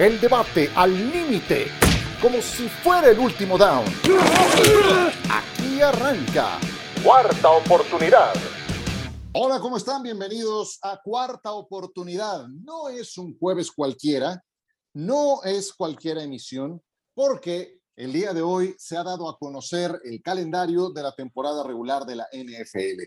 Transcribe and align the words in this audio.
El 0.00 0.18
debate 0.18 0.70
al 0.76 0.94
límite, 1.12 1.66
como 2.22 2.40
si 2.40 2.70
fuera 2.70 3.10
el 3.10 3.18
último 3.18 3.58
down. 3.58 3.84
Aquí 5.30 5.82
arranca. 5.82 6.58
Cuarta 7.04 7.50
oportunidad. 7.50 8.32
Hola, 9.34 9.60
¿cómo 9.60 9.76
están? 9.76 10.02
Bienvenidos 10.02 10.78
a 10.80 10.98
Cuarta 11.04 11.52
Oportunidad. 11.52 12.48
No 12.48 12.88
es 12.88 13.18
un 13.18 13.38
jueves 13.38 13.70
cualquiera, 13.70 14.42
no 14.94 15.42
es 15.44 15.70
cualquier 15.70 16.16
emisión, 16.16 16.82
porque 17.12 17.80
el 17.94 18.14
día 18.14 18.32
de 18.32 18.40
hoy 18.40 18.74
se 18.78 18.96
ha 18.96 19.04
dado 19.04 19.28
a 19.28 19.36
conocer 19.36 20.00
el 20.04 20.22
calendario 20.22 20.88
de 20.88 21.02
la 21.02 21.12
temporada 21.14 21.62
regular 21.62 22.06
de 22.06 22.16
la 22.16 22.26
NFL. 22.32 23.02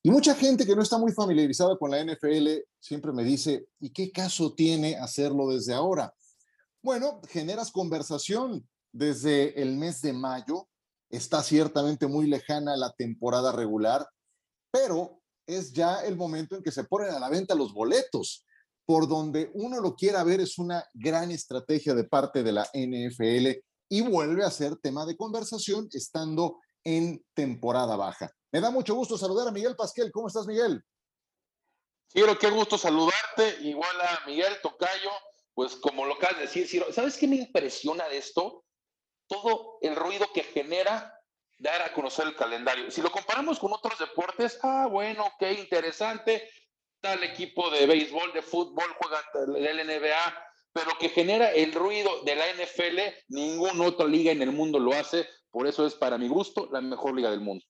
Y 0.00 0.10
mucha 0.12 0.36
gente 0.36 0.64
que 0.64 0.76
no 0.76 0.82
está 0.82 0.96
muy 0.96 1.10
familiarizada 1.10 1.76
con 1.76 1.90
la 1.90 2.04
NFL 2.04 2.46
siempre 2.78 3.10
me 3.10 3.24
dice, 3.24 3.66
¿y 3.80 3.90
qué 3.90 4.12
caso 4.12 4.54
tiene 4.54 4.94
hacerlo 4.94 5.48
desde 5.48 5.74
ahora? 5.74 6.14
Bueno, 6.86 7.20
generas 7.28 7.72
conversación 7.72 8.64
desde 8.92 9.60
el 9.60 9.74
mes 9.74 10.02
de 10.02 10.12
mayo. 10.12 10.68
Está 11.10 11.42
ciertamente 11.42 12.06
muy 12.06 12.28
lejana 12.28 12.76
la 12.76 12.92
temporada 12.92 13.50
regular, 13.50 14.08
pero 14.70 15.20
es 15.48 15.72
ya 15.72 16.04
el 16.04 16.14
momento 16.14 16.54
en 16.54 16.62
que 16.62 16.70
se 16.70 16.84
ponen 16.84 17.10
a 17.10 17.18
la 17.18 17.28
venta 17.28 17.56
los 17.56 17.74
boletos. 17.74 18.46
Por 18.84 19.08
donde 19.08 19.50
uno 19.54 19.80
lo 19.80 19.96
quiera 19.96 20.22
ver, 20.22 20.40
es 20.40 20.58
una 20.58 20.88
gran 20.94 21.32
estrategia 21.32 21.92
de 21.92 22.04
parte 22.04 22.44
de 22.44 22.52
la 22.52 22.70
NFL 22.72 23.58
y 23.88 24.02
vuelve 24.02 24.44
a 24.44 24.50
ser 24.52 24.76
tema 24.76 25.04
de 25.04 25.16
conversación 25.16 25.88
estando 25.90 26.60
en 26.84 27.20
temporada 27.34 27.96
baja. 27.96 28.30
Me 28.52 28.60
da 28.60 28.70
mucho 28.70 28.94
gusto 28.94 29.18
saludar 29.18 29.48
a 29.48 29.50
Miguel 29.50 29.74
Pasquel. 29.74 30.12
¿Cómo 30.12 30.28
estás, 30.28 30.46
Miguel? 30.46 30.80
Ciro, 32.12 32.38
qué 32.38 32.48
gusto 32.48 32.78
saludarte. 32.78 33.56
Igual 33.62 34.00
a 34.02 34.24
Miguel 34.24 34.54
Tocayo, 34.62 35.10
pues 35.56 35.74
como 35.76 36.04
lo 36.04 36.16
acabas 36.16 36.36
de 36.36 36.42
decir, 36.42 36.84
¿sabes 36.92 37.16
qué 37.16 37.26
me 37.26 37.36
impresiona 37.36 38.06
de 38.08 38.18
esto? 38.18 38.66
Todo 39.26 39.78
el 39.80 39.96
ruido 39.96 40.26
que 40.34 40.42
genera 40.42 41.18
dar 41.58 41.80
a 41.80 41.94
conocer 41.94 42.26
el 42.26 42.36
calendario. 42.36 42.90
Si 42.90 43.00
lo 43.00 43.10
comparamos 43.10 43.58
con 43.58 43.72
otros 43.72 43.98
deportes, 43.98 44.58
ah, 44.62 44.86
bueno, 44.86 45.24
qué 45.38 45.54
interesante, 45.54 46.46
tal 47.00 47.24
equipo 47.24 47.70
de 47.70 47.86
béisbol, 47.86 48.34
de 48.34 48.42
fútbol, 48.42 48.84
juega 49.00 49.58
el 49.58 49.86
NBA, 49.86 50.38
pero 50.74 50.90
que 51.00 51.08
genera 51.08 51.50
el 51.50 51.72
ruido 51.72 52.22
de 52.24 52.36
la 52.36 52.44
NFL, 52.52 53.00
ninguna 53.28 53.86
otra 53.86 54.06
liga 54.06 54.32
en 54.32 54.42
el 54.42 54.52
mundo 54.52 54.78
lo 54.78 54.92
hace, 54.92 55.26
por 55.50 55.66
eso 55.66 55.86
es 55.86 55.94
para 55.94 56.18
mi 56.18 56.28
gusto 56.28 56.68
la 56.70 56.82
mejor 56.82 57.16
liga 57.16 57.30
del 57.30 57.40
mundo. 57.40 57.64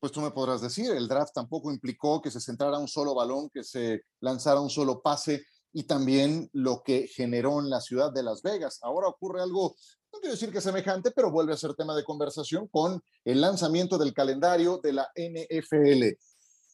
Pues 0.00 0.10
tú 0.10 0.20
me 0.20 0.32
podrás 0.32 0.60
decir, 0.60 0.90
el 0.90 1.06
draft 1.06 1.34
tampoco 1.34 1.70
implicó 1.70 2.20
que 2.20 2.32
se 2.32 2.40
centrara 2.40 2.78
un 2.78 2.88
solo 2.88 3.14
balón, 3.14 3.48
que 3.48 3.62
se 3.62 4.02
lanzara 4.18 4.60
un 4.60 4.70
solo 4.70 5.00
pase 5.00 5.44
y 5.72 5.84
también 5.84 6.48
lo 6.52 6.82
que 6.84 7.08
generó 7.08 7.60
en 7.60 7.70
la 7.70 7.80
ciudad 7.80 8.12
de 8.12 8.22
Las 8.22 8.42
Vegas. 8.42 8.78
Ahora 8.82 9.08
ocurre 9.08 9.42
algo 9.42 9.76
no 10.12 10.20
quiero 10.20 10.34
decir 10.34 10.50
que 10.50 10.60
semejante, 10.60 11.10
pero 11.10 11.30
vuelve 11.30 11.52
a 11.52 11.56
ser 11.56 11.74
tema 11.74 11.94
de 11.94 12.04
conversación 12.04 12.66
con 12.68 13.00
el 13.24 13.40
lanzamiento 13.40 13.98
del 13.98 14.14
calendario 14.14 14.80
de 14.82 14.92
la 14.94 15.10
NFL. 15.14 16.16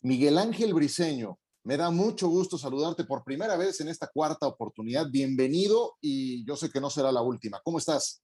Miguel 0.03 0.39
Ángel 0.39 0.73
Briseño, 0.73 1.39
me 1.65 1.77
da 1.77 1.91
mucho 1.91 2.29
gusto 2.29 2.59
saludarte 2.59 3.05
por 3.05 3.25
primera 3.25 3.57
vez 3.57 3.81
en 3.81 3.89
esta 3.89 4.07
cuarta 4.07 4.47
oportunidad. 4.47 5.07
Bienvenido 5.11 5.97
y 6.01 6.47
yo 6.47 6.57
sé 6.57 6.71
que 6.71 6.81
no 6.81 6.91
será 6.91 7.11
la 7.11 7.23
última. 7.23 7.61
¿Cómo 7.65 7.79
estás? 7.79 8.23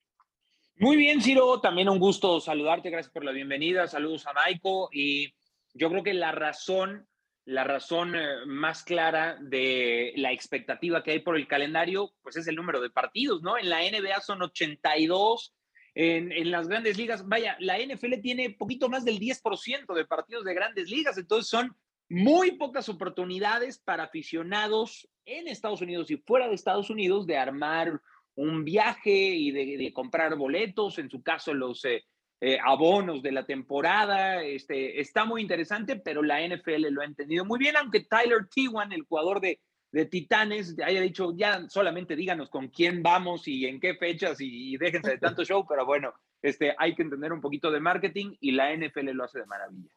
Muy 0.77 0.97
bien, 0.97 1.21
Ciro. 1.21 1.61
También 1.61 1.89
un 1.89 1.99
gusto 1.99 2.39
saludarte. 2.41 2.91
Gracias 2.91 3.13
por 3.13 3.25
la 3.25 3.33
bienvenida. 3.33 3.89
Saludos 3.89 4.27
a 4.27 4.33
Maiko. 4.33 4.91
Y 4.93 5.35
yo 5.75 5.89
creo 5.91 6.05
que 6.05 6.15
la 6.15 6.33
razón 6.33 7.09
la 7.45 7.65
razón 7.65 8.15
eh, 8.15 8.47
más 8.47 8.83
clara 8.83 9.39
de 9.41 10.13
la 10.17 10.33
expectativa 10.33 11.03
que 11.03 11.13
hay 11.13 11.19
por 11.21 11.37
el 11.37 11.49
calendario, 11.49 12.13
pues 12.23 12.37
es 12.37 12.47
el 12.47 12.57
número 12.57 12.81
de 12.81 12.91
partidos, 12.91 13.43
¿no? 13.43 13.59
En 13.59 13.69
la 13.69 13.81
NBA 13.81 14.21
son 14.21 14.43
82, 14.43 15.55
en, 15.95 16.33
en 16.33 16.51
las 16.51 16.69
grandes 16.69 16.97
ligas, 16.97 17.27
vaya, 17.27 17.57
la 17.59 17.79
NFL 17.79 18.21
tiene 18.23 18.51
poquito 18.51 18.89
más 18.89 19.05
del 19.05 19.19
10% 19.19 19.93
de 19.95 20.05
partidos 20.05 20.45
de 20.45 20.55
grandes 20.55 20.89
ligas, 20.89 21.19
entonces 21.19 21.49
son 21.49 21.77
muy 22.09 22.53
pocas 22.53 22.89
oportunidades 22.89 23.79
para 23.79 24.05
aficionados 24.05 25.09
en 25.25 25.49
Estados 25.49 25.81
Unidos 25.81 26.11
y 26.11 26.17
fuera 26.17 26.49
de 26.49 26.55
Estados 26.55 26.91
Unidos 26.91 27.27
de 27.27 27.37
armar 27.37 28.01
un 28.35 28.65
viaje 28.65 29.11
y 29.11 29.51
de, 29.51 29.93
comprar 29.93 30.37
boletos, 30.37 30.99
en 30.99 31.09
su 31.09 31.23
caso 31.23 31.55
los... 31.55 31.85
Eh, 31.85 32.05
eh, 32.41 32.59
abonos 32.65 33.23
de 33.23 33.33
la 33.33 33.45
temporada. 33.45 34.43
Este, 34.43 35.01
está 35.01 35.25
muy 35.25 35.43
interesante, 35.43 35.97
pero 35.97 36.23
la 36.23 36.41
NFL 36.41 36.89
lo 36.91 37.03
ha 37.03 37.05
entendido 37.05 37.45
muy 37.45 37.59
bien, 37.59 37.77
aunque 37.77 38.01
Tyler 38.01 38.49
Tewan, 38.55 38.93
el 38.93 39.03
jugador 39.03 39.41
de, 39.41 39.61
de 39.93 40.07
Titanes, 40.07 40.77
haya 40.85 41.01
dicho, 41.01 41.35
ya 41.37 41.69
solamente 41.69 42.17
díganos 42.17 42.49
con 42.49 42.69
quién 42.69 43.03
vamos 43.03 43.47
y 43.47 43.67
en 43.67 43.81
qué 43.81 43.95
fechas 43.95 44.39
y, 44.41 44.77
déjense 44.77 45.11
de 45.11 45.19
tanto 45.19 45.45
show, 45.45 45.67
pero 45.69 45.85
bueno, 45.85 46.13
este, 46.41 46.75
hay 46.79 46.95
que 46.95 47.03
entender 47.03 47.33
un 47.33 47.41
poquito 47.41 47.71
de 47.71 47.81
marketing 47.81 48.35
y 48.41 48.53
la 48.53 48.75
NFL 48.75 49.11
lo 49.11 49.25
hace 49.25 49.41
de 49.41 49.47
maravilla. 49.47 49.91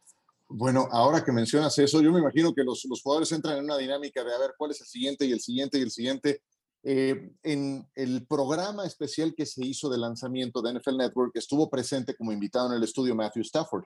Bueno, 0.50 0.88
ahora 0.92 1.24
que 1.24 1.32
mencionas 1.32 1.78
eso, 1.80 2.02
yo 2.02 2.12
me 2.12 2.20
imagino 2.20 2.54
que 2.54 2.64
los, 2.64 2.86
los 2.86 3.02
jugadores 3.02 3.32
entran 3.32 3.58
en 3.58 3.64
una 3.64 3.78
dinámica 3.78 4.24
de 4.24 4.36
a 4.36 4.40
ver 4.40 4.52
cuál 4.58 4.72
es 4.72 4.82
el 4.82 4.88
siguiente 4.88 5.26
y 5.26 5.32
el 5.32 5.40
siguiente 5.40 5.80
y 5.80 5.82
el 5.82 5.92
siguiente 5.92 6.42
eh, 6.86 7.32
en 7.44 7.90
el 7.96 8.28
programa 8.28 8.86
especial 8.86 9.34
que 9.36 9.46
se 9.46 9.66
hizo 9.66 9.90
de 9.90 9.98
lanzamiento 9.98 10.62
de 10.62 10.74
NFL 10.74 10.98
Network, 10.98 11.32
estuvo 11.36 11.70
presente 11.70 12.14
como 12.16 12.34
invitado 12.34 12.68
en 12.68 12.78
el 12.78 12.84
estudio 12.84 13.16
Matthew 13.16 13.44
Stafford. 13.44 13.86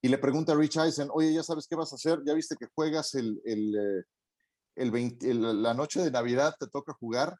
Y 0.00 0.08
le 0.08 0.18
pregunta 0.18 0.52
a 0.52 0.56
Rich 0.56 0.76
Eisen, 0.78 1.08
oye, 1.12 1.32
¿ya 1.32 1.44
sabes 1.44 1.68
qué 1.68 1.76
vas 1.76 1.92
a 1.92 1.94
hacer? 1.94 2.20
¿Ya 2.26 2.34
viste 2.34 2.56
que 2.58 2.66
juegas 2.74 3.14
el, 3.14 3.40
el, 3.44 4.04
eh, 4.74 5.34
la 5.34 5.74
noche 5.74 6.00
de 6.02 6.10
Navidad, 6.10 6.56
te 6.58 6.66
toca 6.66 6.92
jugar? 6.94 7.36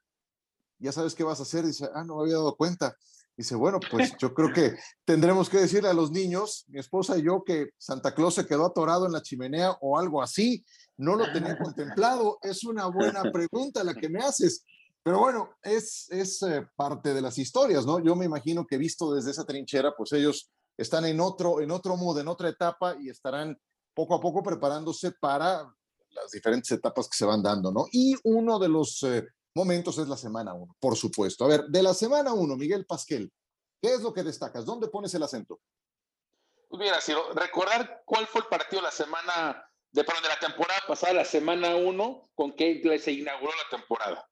¿Ya 0.78 0.92
sabes 0.92 1.16
qué 1.16 1.24
vas 1.24 1.40
a 1.40 1.42
hacer? 1.42 1.66
Dice, 1.66 1.88
ah, 1.92 2.04
no 2.04 2.16
me 2.16 2.22
había 2.22 2.34
dado 2.34 2.54
cuenta. 2.54 2.96
Dice, 3.36 3.56
bueno, 3.56 3.80
pues 3.90 4.12
yo 4.20 4.32
creo 4.34 4.52
que 4.52 4.76
tendremos 5.04 5.48
que 5.48 5.58
decirle 5.58 5.88
a 5.88 5.94
los 5.94 6.12
niños, 6.12 6.64
mi 6.68 6.78
esposa 6.78 7.18
y 7.18 7.24
yo, 7.24 7.42
que 7.44 7.70
Santa 7.76 8.14
Claus 8.14 8.34
se 8.34 8.46
quedó 8.46 8.66
atorado 8.66 9.06
en 9.06 9.12
la 9.12 9.22
chimenea 9.22 9.76
o 9.80 9.98
algo 9.98 10.22
así. 10.22 10.64
No 10.96 11.16
lo 11.16 11.32
tenía 11.32 11.58
contemplado. 11.58 12.38
Es 12.42 12.62
una 12.62 12.86
buena 12.86 13.22
pregunta 13.32 13.82
la 13.82 13.94
que 13.94 14.08
me 14.08 14.20
haces. 14.20 14.64
Pero 15.04 15.18
bueno, 15.18 15.56
es, 15.62 16.08
es 16.10 16.42
eh, 16.42 16.66
parte 16.76 17.12
de 17.12 17.20
las 17.20 17.36
historias, 17.36 17.84
¿no? 17.84 17.98
Yo 17.98 18.14
me 18.14 18.24
imagino 18.24 18.66
que 18.66 18.78
visto 18.78 19.12
desde 19.12 19.32
esa 19.32 19.44
trinchera, 19.44 19.94
pues 19.96 20.12
ellos 20.12 20.50
están 20.76 21.04
en 21.06 21.20
otro, 21.20 21.60
en 21.60 21.70
otro 21.70 21.96
mood, 21.96 22.20
en 22.20 22.28
otra 22.28 22.48
etapa 22.48 22.96
y 23.00 23.08
estarán 23.08 23.58
poco 23.94 24.14
a 24.14 24.20
poco 24.20 24.42
preparándose 24.42 25.12
para 25.12 25.66
las 26.10 26.30
diferentes 26.30 26.70
etapas 26.70 27.08
que 27.08 27.16
se 27.16 27.24
van 27.24 27.42
dando, 27.42 27.72
¿no? 27.72 27.86
Y 27.90 28.14
uno 28.24 28.58
de 28.58 28.68
los 28.68 29.02
eh, 29.02 29.26
momentos 29.54 29.98
es 29.98 30.06
la 30.08 30.16
semana 30.16 30.54
uno, 30.54 30.76
por 30.78 30.96
supuesto. 30.96 31.44
A 31.44 31.48
ver, 31.48 31.64
de 31.64 31.82
la 31.82 31.94
semana 31.94 32.32
uno, 32.32 32.56
Miguel 32.56 32.86
Pasquel, 32.86 33.32
¿qué 33.80 33.94
es 33.94 34.02
lo 34.02 34.12
que 34.12 34.22
destacas? 34.22 34.64
¿Dónde 34.64 34.88
pones 34.88 35.12
el 35.14 35.22
acento? 35.22 35.60
Pues 36.68 36.80
mira, 36.80 37.00
si 37.00 37.12
recordar 37.34 38.02
cuál 38.04 38.26
fue 38.26 38.42
el 38.42 38.46
partido 38.46 38.80
de 38.80 38.86
la 38.86 38.92
semana, 38.92 39.64
de, 39.90 40.04
perdón, 40.04 40.22
de 40.22 40.28
la 40.28 40.38
temporada 40.38 40.80
pasada, 40.86 41.12
la 41.12 41.24
semana 41.24 41.74
uno, 41.76 42.30
con 42.34 42.52
que 42.52 42.80
se 42.98 43.12
inauguró 43.12 43.52
la 43.52 43.76
temporada. 43.76 44.26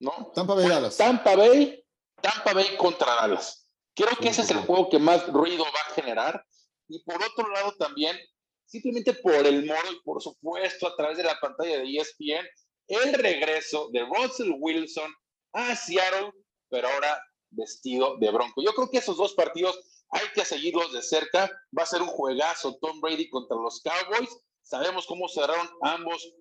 ¿No? 0.00 0.32
Tampa 0.34 0.54
Bay 0.54 0.68
Dallas. 0.68 0.96
Tampa 0.96 1.36
Bay, 1.36 1.84
Tampa 2.20 2.52
Bay 2.52 2.76
contra 2.76 3.14
Dallas. 3.14 3.68
Creo 3.94 4.16
que 4.20 4.28
ese 4.28 4.42
es 4.42 4.50
el 4.50 4.58
juego 4.58 4.88
que 4.88 4.98
más 4.98 5.26
ruido 5.28 5.64
va 5.64 5.80
a 5.88 5.94
generar. 5.94 6.44
Y 6.88 7.02
por 7.02 7.16
otro 7.22 7.48
lado 7.50 7.74
también, 7.78 8.16
simplemente 8.64 9.12
por 9.14 9.46
el 9.46 9.66
moro 9.66 9.92
y 9.92 10.00
por 10.02 10.22
supuesto 10.22 10.86
a 10.86 10.96
través 10.96 11.18
de 11.18 11.24
la 11.24 11.38
pantalla 11.40 11.78
de 11.78 11.96
ESPN, 11.96 12.46
el 12.86 13.12
regreso 13.14 13.88
de 13.92 14.04
Russell 14.04 14.52
Wilson 14.58 15.12
a 15.52 15.74
Seattle, 15.74 16.32
pero 16.70 16.88
ahora 16.88 17.20
vestido 17.50 18.16
de 18.18 18.30
bronco. 18.30 18.62
Yo 18.62 18.72
creo 18.72 18.90
que 18.90 18.98
esos 18.98 19.16
dos 19.16 19.34
partidos 19.34 19.78
hay 20.10 20.26
que 20.34 20.44
seguirlos 20.44 20.92
de 20.92 21.02
cerca. 21.02 21.50
Va 21.76 21.82
a 21.82 21.86
ser 21.86 22.00
un 22.00 22.08
juegazo 22.08 22.78
Tom 22.80 23.00
Brady 23.00 23.28
contra 23.28 23.56
los 23.56 23.82
Cowboys. 23.82 24.30
Sabemos 24.62 25.06
cómo 25.06 25.28
cerraron 25.28 25.68
ambos 25.82 26.32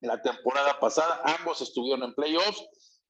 en 0.00 0.08
la 0.08 0.20
temporada 0.22 0.78
pasada. 0.78 1.20
Ambos 1.24 1.60
estuvieron 1.60 2.02
en 2.02 2.14
playoffs 2.14 2.62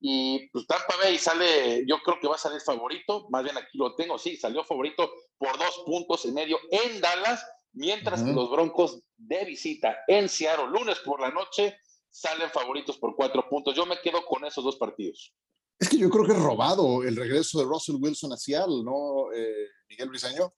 y 0.04 0.48
pues 0.48 0.66
Tampa 0.66 0.96
Bay 1.00 1.16
sale, 1.16 1.84
yo 1.87 1.99
creo 2.02 2.19
que 2.20 2.26
va 2.26 2.34
a 2.34 2.38
salir 2.38 2.60
favorito, 2.60 3.28
más 3.31 3.44
bien 3.44 3.56
aquí 3.56 3.78
lo 3.78 3.94
tengo, 3.94 4.19
sí, 4.19 4.37
salió 4.37 4.64
favorito 4.64 5.12
por 5.38 5.56
dos 5.56 5.84
puntos 5.87 6.25
y 6.25 6.32
medio 6.32 6.58
en 6.72 7.00
Dallas, 7.00 7.46
mientras 7.72 8.20
que 8.25 8.32
los 8.32 8.50
Broncos 8.50 9.00
de 9.16 9.44
visita 9.44 9.96
en 10.08 10.28
Seattle, 10.28 10.66
lunes 10.66 10.99
por 11.04 11.20
la 11.20 11.31
noche, 11.31 11.78
salen 12.10 12.50
favoritos 12.50 12.99
por 12.99 13.14
cuatro 13.14 13.49
puntos. 13.49 13.76
Yo 13.76 13.87
me 13.87 14.00
quedo 14.00 14.25
con 14.25 14.44
esos 14.44 14.64
dos 14.64 14.75
partidos. 14.76 15.32
Es 15.78 15.88
que 15.88 15.99
yo 15.99 16.10
creo 16.10 16.26
que 16.26 16.32
es 16.32 16.43
robado 16.43 17.05
el 17.05 17.14
regreso 17.14 17.60
de 17.60 17.64
Russell 17.64 17.96
Wilson 18.00 18.32
a 18.32 18.37
Seattle, 18.37 18.82
¿no, 18.84 19.32
eh, 19.32 19.69
Miguel 19.88 20.08
Briseño? 20.08 20.52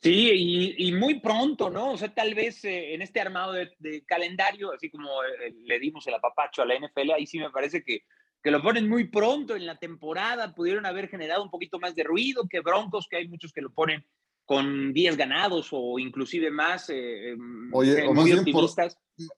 Sí, 0.00 0.76
y, 0.78 0.92
muy 0.92 1.18
pronto, 1.18 1.70
¿no? 1.70 1.90
O 1.90 1.98
sea, 1.98 2.14
tal 2.14 2.32
vez 2.36 2.64
eh, 2.64 2.94
en 2.94 3.02
este 3.02 3.20
armado 3.20 3.52
de, 3.52 4.04
calendario, 4.06 4.72
así 4.72 4.88
como 4.90 5.24
eh, 5.24 5.52
le 5.64 5.80
dimos 5.80 6.06
el 6.06 6.14
apapacho 6.14 6.62
a 6.62 6.66
la 6.66 6.76
NFL, 6.76 7.10
ahí 7.16 7.26
sí 7.26 7.40
me 7.40 7.50
parece 7.50 7.82
que 7.82 8.04
que 8.42 8.50
lo 8.50 8.62
ponen 8.62 8.88
muy 8.88 9.08
pronto 9.08 9.56
en 9.56 9.66
la 9.66 9.76
temporada, 9.76 10.54
pudieron 10.54 10.86
haber 10.86 11.08
generado 11.08 11.42
un 11.42 11.50
poquito 11.50 11.78
más 11.78 11.94
de 11.94 12.04
ruido 12.04 12.46
que 12.48 12.60
Broncos, 12.60 13.06
que 13.08 13.16
hay 13.16 13.28
muchos 13.28 13.52
que 13.52 13.62
lo 13.62 13.72
ponen 13.72 14.04
con 14.44 14.92
10 14.92 15.16
ganados 15.16 15.68
o 15.72 15.98
inclusive 15.98 16.50
más. 16.50 16.88
Eh, 16.90 17.30
em, 17.30 17.70
Oye, 17.72 18.06
o 18.06 18.14
más, 18.14 18.24
bien 18.24 18.44
por, 18.50 18.70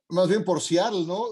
más 0.08 0.28
bien 0.28 0.44
por 0.44 0.60
Seattle, 0.60 1.04
¿no? 1.06 1.24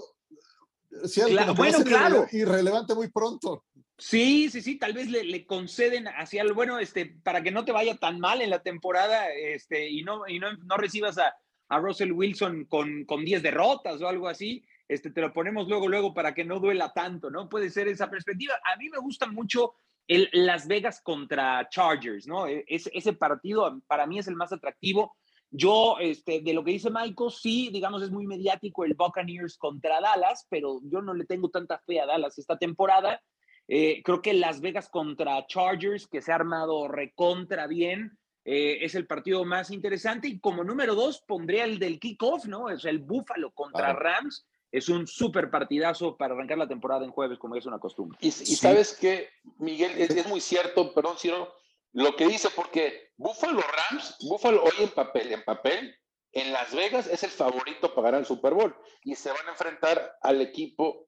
Seattle 1.05 1.39
bueno, 1.55 1.83
claro. 1.83 2.27
irrelevante 2.31 2.95
muy 2.95 3.09
pronto. 3.09 3.63
Sí, 3.97 4.49
sí, 4.49 4.61
sí, 4.61 4.77
tal 4.77 4.93
vez 4.93 5.09
le, 5.09 5.45
conceden 5.45 6.07
hacia 6.07 6.41
el 6.41 6.53
bueno, 6.53 6.79
este, 6.79 7.05
para 7.05 7.43
que 7.43 7.51
no 7.51 7.65
te 7.65 7.73
vaya 7.73 7.95
tan 7.97 8.19
mal 8.19 8.41
en 8.41 8.49
la 8.49 8.63
temporada, 8.63 9.29
este, 9.33 9.89
y 9.89 10.03
no, 10.03 10.27
y 10.27 10.39
no, 10.39 10.53
no 10.53 10.77
recibas 10.77 11.17
a, 11.17 11.35
a 11.67 11.79
Russell 11.79 12.13
Wilson 12.13 12.65
con, 12.65 13.05
con 13.05 13.23
10 13.23 13.43
derrotas 13.43 14.01
o 14.01 14.07
algo 14.07 14.27
así, 14.27 14.63
este, 14.89 15.11
te 15.11 15.21
lo 15.21 15.31
ponemos 15.31 15.67
luego, 15.67 15.87
luego 15.87 16.13
para 16.13 16.33
que 16.33 16.43
no 16.43 16.59
duela 16.59 16.91
tanto, 16.91 17.29
¿no? 17.29 17.47
Puede 17.47 17.69
ser 17.69 17.87
esa 17.87 18.09
perspectiva. 18.09 18.55
A 18.65 18.75
mí 18.75 18.89
me 18.89 18.97
gusta 18.97 19.27
mucho 19.27 19.75
el 20.07 20.27
Las 20.33 20.67
Vegas 20.67 20.99
contra 21.01 21.69
Chargers, 21.69 22.27
¿no? 22.27 22.47
E, 22.47 22.65
ese, 22.67 22.89
ese 22.93 23.13
partido 23.13 23.81
para 23.87 24.07
mí 24.07 24.17
es 24.17 24.27
el 24.27 24.35
más 24.35 24.51
atractivo. 24.51 25.15
Yo, 25.51 25.97
este, 25.99 26.41
de 26.41 26.53
lo 26.53 26.63
que 26.63 26.71
dice 26.71 26.89
Michael, 26.89 27.31
sí, 27.31 27.69
digamos, 27.71 28.01
es 28.01 28.09
muy 28.09 28.25
mediático 28.25 28.83
el 28.83 28.95
Buccaneers 28.95 29.57
contra 29.57 30.01
Dallas, 30.01 30.47
pero 30.49 30.79
yo 30.83 31.01
no 31.01 31.13
le 31.13 31.25
tengo 31.25 31.49
tanta 31.49 31.79
fe 31.79 31.99
a 31.99 32.07
Dallas 32.07 32.37
esta 32.39 32.57
temporada. 32.57 33.21
Eh, 33.67 34.01
creo 34.03 34.23
que 34.23 34.33
Las 34.33 34.61
Vegas 34.61 34.89
contra 34.89 35.45
Chargers, 35.45 36.07
que 36.07 36.21
se 36.21 36.31
ha 36.31 36.35
armado 36.35 36.87
recontra 36.87 37.67
bien, 37.67 38.17
eh, 38.43 38.79
es 38.81 38.95
el 38.95 39.05
partido 39.05 39.45
más 39.45 39.69
interesante. 39.69 40.27
Y 40.27 40.39
como 40.39 40.63
número 40.63 40.95
dos, 40.95 41.23
pondría 41.27 41.65
el 41.65 41.77
del 41.77 41.99
kickoff, 41.99 42.45
¿no? 42.45 42.69
Es 42.69 42.85
el 42.85 42.97
Buffalo 42.97 43.51
contra 43.51 43.93
Rams. 43.93 44.47
Es 44.71 44.89
un 44.89 45.07
súper 45.07 45.49
partidazo 45.49 46.15
para 46.15 46.33
arrancar 46.33 46.57
la 46.57 46.67
temporada 46.67 47.03
en 47.03 47.11
jueves, 47.11 47.39
como 47.39 47.55
es 47.55 47.65
una 47.65 47.79
costumbre. 47.79 48.17
Y, 48.21 48.31
sabes 48.31 48.93
que, 48.93 49.29
Miguel, 49.57 49.93
es, 49.97 50.27
muy 50.27 50.41
cierto, 50.41 50.93
perdón, 50.93 51.17
Ciro, 51.17 51.53
lo 51.93 52.15
que 52.15 52.27
dice, 52.27 52.49
porque 52.55 53.11
Buffalo 53.17 53.61
Rams, 53.61 54.15
Buffalo 54.21 54.63
hoy 54.63 54.83
en 54.83 54.89
papel, 54.89 55.33
en 55.33 55.43
papel, 55.43 55.95
en 56.31 56.53
Las 56.53 56.73
Vegas 56.73 57.07
es 57.07 57.23
el 57.23 57.31
favorito 57.31 57.93
para 57.95 58.07
ganar 58.07 58.19
el 58.21 58.27
Super 58.27 58.53
Bowl 58.53 58.75
y 59.03 59.15
se 59.15 59.29
van 59.29 59.47
a 59.47 59.51
enfrentar 59.51 60.17
al 60.21 60.41
equipo 60.41 61.07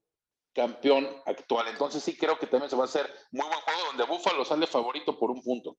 campeón 0.53 1.07
actual. 1.25 1.67
Entonces 1.67 2.03
sí 2.03 2.17
creo 2.17 2.37
que 2.39 2.47
también 2.47 2.69
se 2.69 2.75
va 2.75 2.83
a 2.83 2.85
hacer 2.85 3.09
muy 3.31 3.45
buen 3.45 3.59
juego 3.61 3.79
donde 3.87 4.05
Buffalo 4.05 4.43
sale 4.43 4.67
favorito 4.67 5.17
por 5.17 5.31
un 5.31 5.41
punto. 5.41 5.77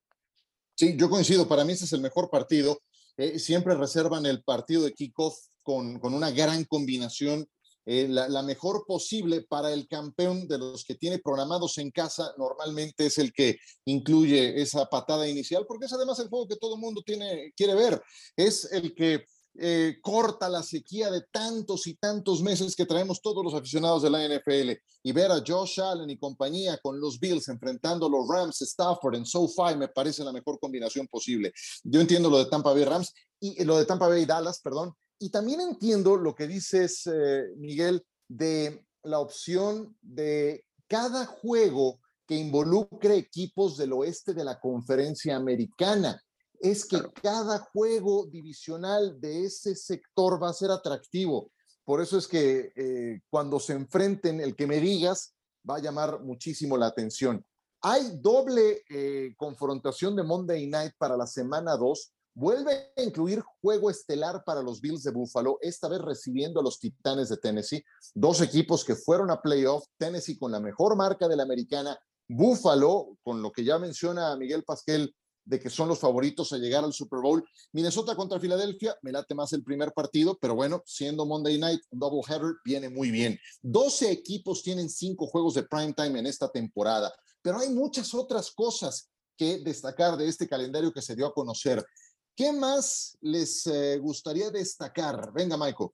Sí, 0.77 0.97
yo 0.97 1.11
coincido, 1.11 1.49
para 1.49 1.65
mí 1.65 1.73
ese 1.73 1.85
es 1.85 1.93
el 1.93 2.01
mejor 2.01 2.31
partido. 2.31 2.79
Eh, 3.17 3.39
siempre 3.39 3.75
reservan 3.75 4.25
el 4.27 4.43
partido 4.43 4.83
de 4.83 4.95
kickoff 4.95 5.37
con, 5.63 5.99
con 5.99 6.15
una 6.15 6.31
gran 6.31 6.65
combinación, 6.65 7.47
eh, 7.85 8.07
la, 8.09 8.43
mejor 8.43 8.85
posible 8.87 9.43
para 9.43 9.73
el 9.73 9.89
campeón 9.89 10.47
de 10.47 10.59
los 10.59 10.85
que 10.85 10.95
tiene 10.95 11.19
programados 11.19 11.79
en 11.79 11.91
casa. 11.91 12.33
Normalmente 12.39 13.07
es 13.07 13.19
el 13.19 13.33
que 13.33 13.59
incluye 13.85 14.61
esa 14.61 14.87
patada 14.87 15.29
inicial, 15.29 15.67
porque 15.67 15.87
es 15.87 15.93
además 15.93 16.19
el 16.21 16.29
juego 16.29 16.49
que 16.49 16.57
todo 16.57 16.75
el 16.75 16.81
mundo 16.81 17.03
tiene, 17.05 17.53
quiere 17.57 17.75
ver. 17.75 18.01
Es 18.37 18.71
el 18.73 18.95
que 18.95 19.25
eh, 19.55 19.99
corta 20.01 20.49
la 20.49 20.63
sequía 20.63 21.11
de 21.11 21.23
tantos 21.31 21.87
y 21.87 21.95
tantos 21.95 22.41
meses 22.41 22.75
que 22.75 22.87
traemos 22.87 23.21
todos 23.21 23.45
los 23.45 23.53
aficionados 23.53 24.03
de 24.03 24.09
la 24.09 24.27
NFL 24.27 24.81
y 25.03 25.13
ver 25.13 25.31
a 25.31 25.43
Josh 25.47 25.79
Allen 25.79 26.09
y 26.09 26.19
compañía 26.19 26.79
con 26.79 26.99
los 26.99 27.21
Bills 27.21 27.49
enfrentando 27.49 28.07
a 28.07 28.09
los 28.09 28.27
Rams, 28.27 28.63
Stafford 28.63 29.17
en 29.17 29.27
SoFi 29.27 29.77
me 29.77 29.89
parece 29.89 30.25
la 30.25 30.33
mejor 30.33 30.59
combinación 30.59 31.07
posible. 31.07 31.53
Yo 31.85 32.01
entiendo 32.01 32.31
lo 32.31 32.39
de 32.39 32.47
Tampa 32.47 32.73
Bay 32.73 32.85
Rams 32.85 33.13
y 33.41 33.61
eh, 33.61 33.67
lo 33.67 33.77
de 33.77 33.85
Tampa 33.85 34.09
Bay 34.09 34.25
Dallas, 34.25 34.61
perdón, 34.63 34.95
y 35.23 35.31
también 35.31 35.61
entiendo 35.61 36.17
lo 36.17 36.35
que 36.35 36.49
dices, 36.49 37.07
eh, 37.07 37.45
Miguel, 37.57 38.05
de 38.29 38.85
la 39.05 39.21
opción 39.21 39.97
de 40.01 40.65
cada 40.89 41.27
juego 41.27 42.01
que 42.27 42.35
involucre 42.35 43.17
equipos 43.17 43.77
del 43.77 43.93
oeste 43.93 44.35
de 44.35 44.45
la 44.45 44.59
conferencia 44.59 45.37
americana 45.37 46.21
es 46.59 46.85
que 46.85 47.01
cada 47.23 47.59
juego 47.59 48.27
divisional 48.27 49.21
de 49.21 49.45
ese 49.45 49.77
sector 49.77 50.43
va 50.43 50.51
a 50.51 50.55
ser 50.55 50.71
atractivo. 50.71 51.53
Por 51.85 52.01
eso 52.01 52.19
es 52.19 52.27
que 52.27 52.73
eh, 52.75 53.21
cuando 53.31 53.61
se 53.61 53.75
enfrenten, 53.75 54.41
el 54.41 54.57
que 54.57 54.67
me 54.67 54.81
digas 54.81 55.35
va 55.69 55.77
a 55.77 55.81
llamar 55.81 56.21
muchísimo 56.21 56.77
la 56.77 56.87
atención. 56.87 57.45
Hay 57.81 58.19
doble 58.21 58.83
eh, 58.89 59.35
confrontación 59.37 60.17
de 60.17 60.25
Monday 60.25 60.67
Night 60.67 60.95
para 60.99 61.17
la 61.17 61.27
semana 61.27 61.77
2. 61.77 62.13
Vuelve 62.35 62.93
a 62.97 63.03
incluir 63.03 63.43
juego 63.61 63.91
estelar 63.91 64.43
para 64.45 64.63
los 64.63 64.81
Bills 64.81 65.03
de 65.03 65.11
Buffalo, 65.11 65.59
esta 65.61 65.89
vez 65.89 66.01
recibiendo 66.01 66.61
a 66.61 66.63
los 66.63 66.79
Titanes 66.79 67.29
de 67.29 67.37
Tennessee, 67.37 67.85
dos 68.15 68.41
equipos 68.41 68.85
que 68.85 68.97
fueron 68.97 69.31
a 69.31 69.43
playoff, 69.43 69.85
Tennessee 69.99 70.39
con 70.39 70.51
la 70.51 70.61
mejor 70.61 70.97
marca 70.97 71.29
de 71.29 71.37
la 71.37 71.43
americana, 71.43 71.99
Buffalo, 72.29 73.19
con 73.23 73.43
lo 73.43 73.53
que 73.53 73.65
ya 73.65 73.79
menciona 73.79 74.35
Miguel 74.37 74.65
Pasquel, 74.65 75.15
de 75.45 75.61
que 75.61 75.71
son 75.71 75.89
los 75.89 75.99
favoritos 75.99 76.53
a 76.53 76.59
llegar 76.59 76.85
al 76.85 76.93
Super 76.93 77.21
Bowl. 77.21 77.45
Minnesota 77.73 78.15
contra 78.15 78.41
Filadelfia, 78.41 78.97
me 79.03 79.13
late 79.13 79.35
más 79.35 79.53
el 79.53 79.63
primer 79.63 79.93
partido, 79.93 80.39
pero 80.41 80.55
bueno, 80.55 80.83
siendo 80.87 81.27
Monday 81.27 81.59
Night, 81.59 81.81
un 81.91 81.99
double 81.99 82.23
header, 82.27 82.55
viene 82.65 82.89
muy 82.89 83.11
bien. 83.11 83.39
12 83.63 84.11
equipos 84.11 84.63
tienen 84.63 84.89
cinco 84.89 85.27
juegos 85.27 85.55
de 85.55 85.65
prime 85.65 85.93
time 85.93 86.19
en 86.19 86.27
esta 86.27 86.49
temporada, 86.49 87.13
pero 87.43 87.59
hay 87.59 87.71
muchas 87.71 88.15
otras 88.15 88.51
cosas 88.53 89.11
que 89.37 89.59
destacar 89.59 90.17
de 90.17 90.29
este 90.29 90.49
calendario 90.49 90.93
que 90.93 91.03
se 91.03 91.17
dio 91.17 91.27
a 91.27 91.35
conocer. 91.35 91.85
¿Qué 92.35 92.53
más 92.53 93.17
les 93.21 93.67
eh, 93.67 93.99
gustaría 93.99 94.51
destacar? 94.51 95.33
Venga, 95.33 95.57
Michael. 95.57 95.91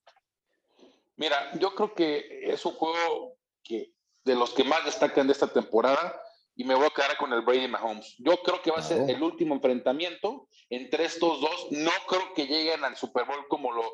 Mira, 1.16 1.52
yo 1.58 1.74
creo 1.74 1.94
que 1.94 2.42
es 2.44 2.64
un 2.64 2.74
juego 2.74 3.36
que 3.62 3.92
de 4.24 4.36
los 4.36 4.50
que 4.50 4.62
más 4.62 4.84
destacan 4.84 5.26
de 5.26 5.32
esta 5.32 5.52
temporada 5.52 6.20
y 6.54 6.64
me 6.64 6.74
voy 6.74 6.86
a 6.86 6.90
quedar 6.90 7.16
con 7.16 7.32
el 7.32 7.42
Brady 7.42 7.68
Mahomes. 7.68 8.16
Yo 8.18 8.36
creo 8.42 8.60
que 8.62 8.70
va 8.70 8.78
a 8.78 8.82
ser 8.82 9.08
el 9.08 9.22
último 9.22 9.54
enfrentamiento 9.54 10.48
entre 10.68 11.04
estos 11.04 11.40
dos. 11.40 11.68
No 11.70 11.90
creo 12.08 12.34
que 12.34 12.46
lleguen 12.46 12.84
al 12.84 12.96
Super 12.96 13.24
Bowl 13.26 13.46
como 13.48 13.72
lo 13.72 13.84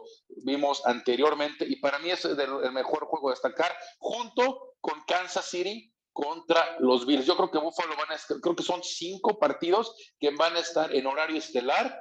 vimos 0.45 0.85
anteriormente 0.87 1.67
y 1.69 1.77
para 1.77 1.99
mí 1.99 2.11
es 2.11 2.25
el, 2.25 2.73
mejor 2.73 3.07
juego 3.07 3.29
a 3.29 3.33
destacar 3.33 3.75
junto 3.99 4.75
con 4.81 5.03
Kansas 5.07 5.45
City 5.45 5.93
contra 6.13 6.77
los 6.81 7.07
Bills. 7.07 7.27
Yo 7.27 7.37
creo 7.37 7.51
que 7.51 7.59
Buffalo 7.59 7.97
van 7.97 8.13
a 8.13 8.15
estar, 8.15 8.39
creo 8.41 8.57
que 8.57 8.63
son 8.63 8.83
cinco 8.83 9.39
partidos 9.39 9.95
que 10.19 10.31
van 10.31 10.57
a 10.57 10.61
estar 10.61 10.95
en 10.95 11.07
horario 11.07 11.37
estelar 11.37 11.95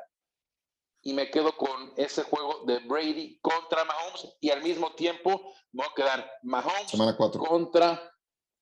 y 1.04 1.14
me 1.14 1.30
quedo 1.30 1.56
con 1.58 1.94
ese 1.98 2.24
juego 2.24 2.64
de 2.66 2.80
Brady 2.80 3.38
contra 3.42 3.84
Mahomes 3.84 4.38
y 4.40 4.50
al 4.50 4.64
mismo 4.64 4.94
tiempo 4.96 5.30
me 5.74 5.84
voy 5.84 5.88
a 5.92 5.96
quedar 5.96 6.32
Mahomes 6.44 6.92
contra 7.38 8.10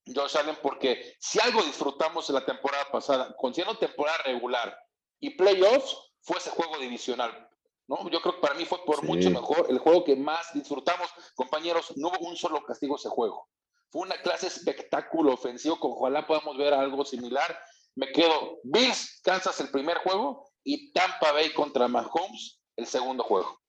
Josh 0.08 0.38
Allen, 0.38 0.58
porque 0.64 1.16
si 1.20 1.40
algo 1.40 1.62
disfrutamos 1.62 2.28
en 2.30 2.36
la 2.36 2.46
temporada 2.46 2.86
pasada, 2.92 3.36
siendo 3.54 3.78
temporada 3.78 4.18
regular 4.26 4.76
y 5.20 5.30
playoffs, 5.32 5.96
fue 6.22 6.38
ese 6.38 6.50
juego 6.50 6.80
divisional. 6.80 7.48
¿no? 7.88 8.10
Yo 8.10 8.20
creo 8.22 8.36
que 8.36 8.42
para 8.42 8.56
mí 8.56 8.66
fue 8.66 8.84
por 8.86 9.04
mucho 9.04 9.30
mejor 9.30 9.68
el 9.70 9.78
juego 9.78 10.04
que 10.04 10.16
más 10.16 10.52
disfrutamos. 10.54 11.10
Compañeros, 11.36 11.94
no 11.98 12.08
hubo 12.08 12.28
un 12.28 12.36
solo 12.36 12.64
castigo 12.66 12.96
ese 12.96 13.10
juego. 13.10 13.48
Fue 13.92 14.02
una 14.02 14.20
clase 14.22 14.48
espectáculo 14.48 15.34
ofensivo, 15.34 15.80
con 15.80 15.92
ojalá 15.92 16.26
podamos 16.26 16.58
ver 16.58 16.74
algo 16.74 17.06
similar. 17.06 17.60
Me 17.94 18.12
quedo 18.12 18.58
Bills, 18.64 19.22
Kansas 19.24 19.60
el 19.60 19.70
primer 19.70 19.98
juego 20.00 20.51
y 20.64 20.92
Tampa 20.92 21.32
Bay 21.32 21.54
contra 21.54 21.88
Mahomes 21.88 22.60
el 22.76 22.86
segundo 22.86 23.24
juego. 23.24 23.60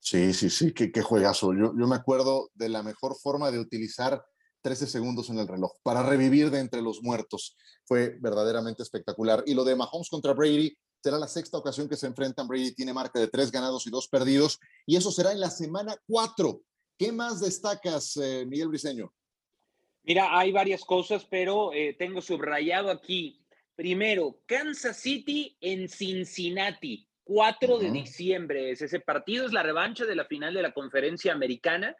Sí, 0.00 0.34
sí, 0.34 0.50
sí, 0.50 0.72
qué, 0.72 0.92
qué 0.92 1.02
juegazo. 1.02 1.54
Yo, 1.54 1.72
yo 1.76 1.86
me 1.86 1.96
acuerdo 1.96 2.50
de 2.54 2.68
la 2.68 2.82
mejor 2.82 3.16
forma 3.16 3.50
de 3.50 3.58
utilizar 3.58 4.22
13 4.64 4.86
segundos 4.86 5.28
en 5.30 5.38
el 5.38 5.46
reloj 5.46 5.72
para 5.82 6.02
revivir 6.02 6.50
de 6.50 6.60
entre 6.60 6.82
los 6.82 7.02
muertos. 7.02 7.56
Fue 7.84 8.16
verdaderamente 8.20 8.82
espectacular. 8.82 9.42
Y 9.46 9.54
lo 9.54 9.64
de 9.64 9.76
Mahomes 9.76 10.08
contra 10.08 10.32
Brady 10.32 10.76
será 11.02 11.18
la 11.18 11.28
sexta 11.28 11.58
ocasión 11.58 11.86
que 11.86 11.96
se 11.96 12.06
enfrentan. 12.06 12.48
Brady 12.48 12.74
tiene 12.74 12.94
marca 12.94 13.20
de 13.20 13.28
tres 13.28 13.52
ganados 13.52 13.86
y 13.86 13.90
dos 13.90 14.08
perdidos. 14.08 14.58
Y 14.86 14.96
eso 14.96 15.12
será 15.12 15.32
en 15.32 15.40
la 15.40 15.50
semana 15.50 15.96
cuatro. 16.06 16.62
¿Qué 16.98 17.12
más 17.12 17.40
destacas, 17.40 18.16
eh, 18.16 18.46
Miguel 18.46 18.68
Briseño? 18.68 19.12
Mira, 20.02 20.38
hay 20.38 20.50
varias 20.50 20.82
cosas, 20.84 21.26
pero 21.28 21.72
eh, 21.74 21.94
tengo 21.98 22.22
subrayado 22.22 22.90
aquí. 22.90 23.43
Primero, 23.76 24.40
Kansas 24.46 24.96
City 24.98 25.56
en 25.60 25.88
Cincinnati, 25.88 27.08
4 27.24 27.78
de 27.78 27.90
diciembre. 27.90 28.70
Es 28.70 28.82
ese 28.82 29.00
partido, 29.00 29.46
es 29.46 29.52
la 29.52 29.62
revancha 29.62 30.04
de 30.04 30.14
la 30.14 30.26
final 30.26 30.54
de 30.54 30.62
la 30.62 30.72
conferencia 30.72 31.32
americana. 31.32 31.96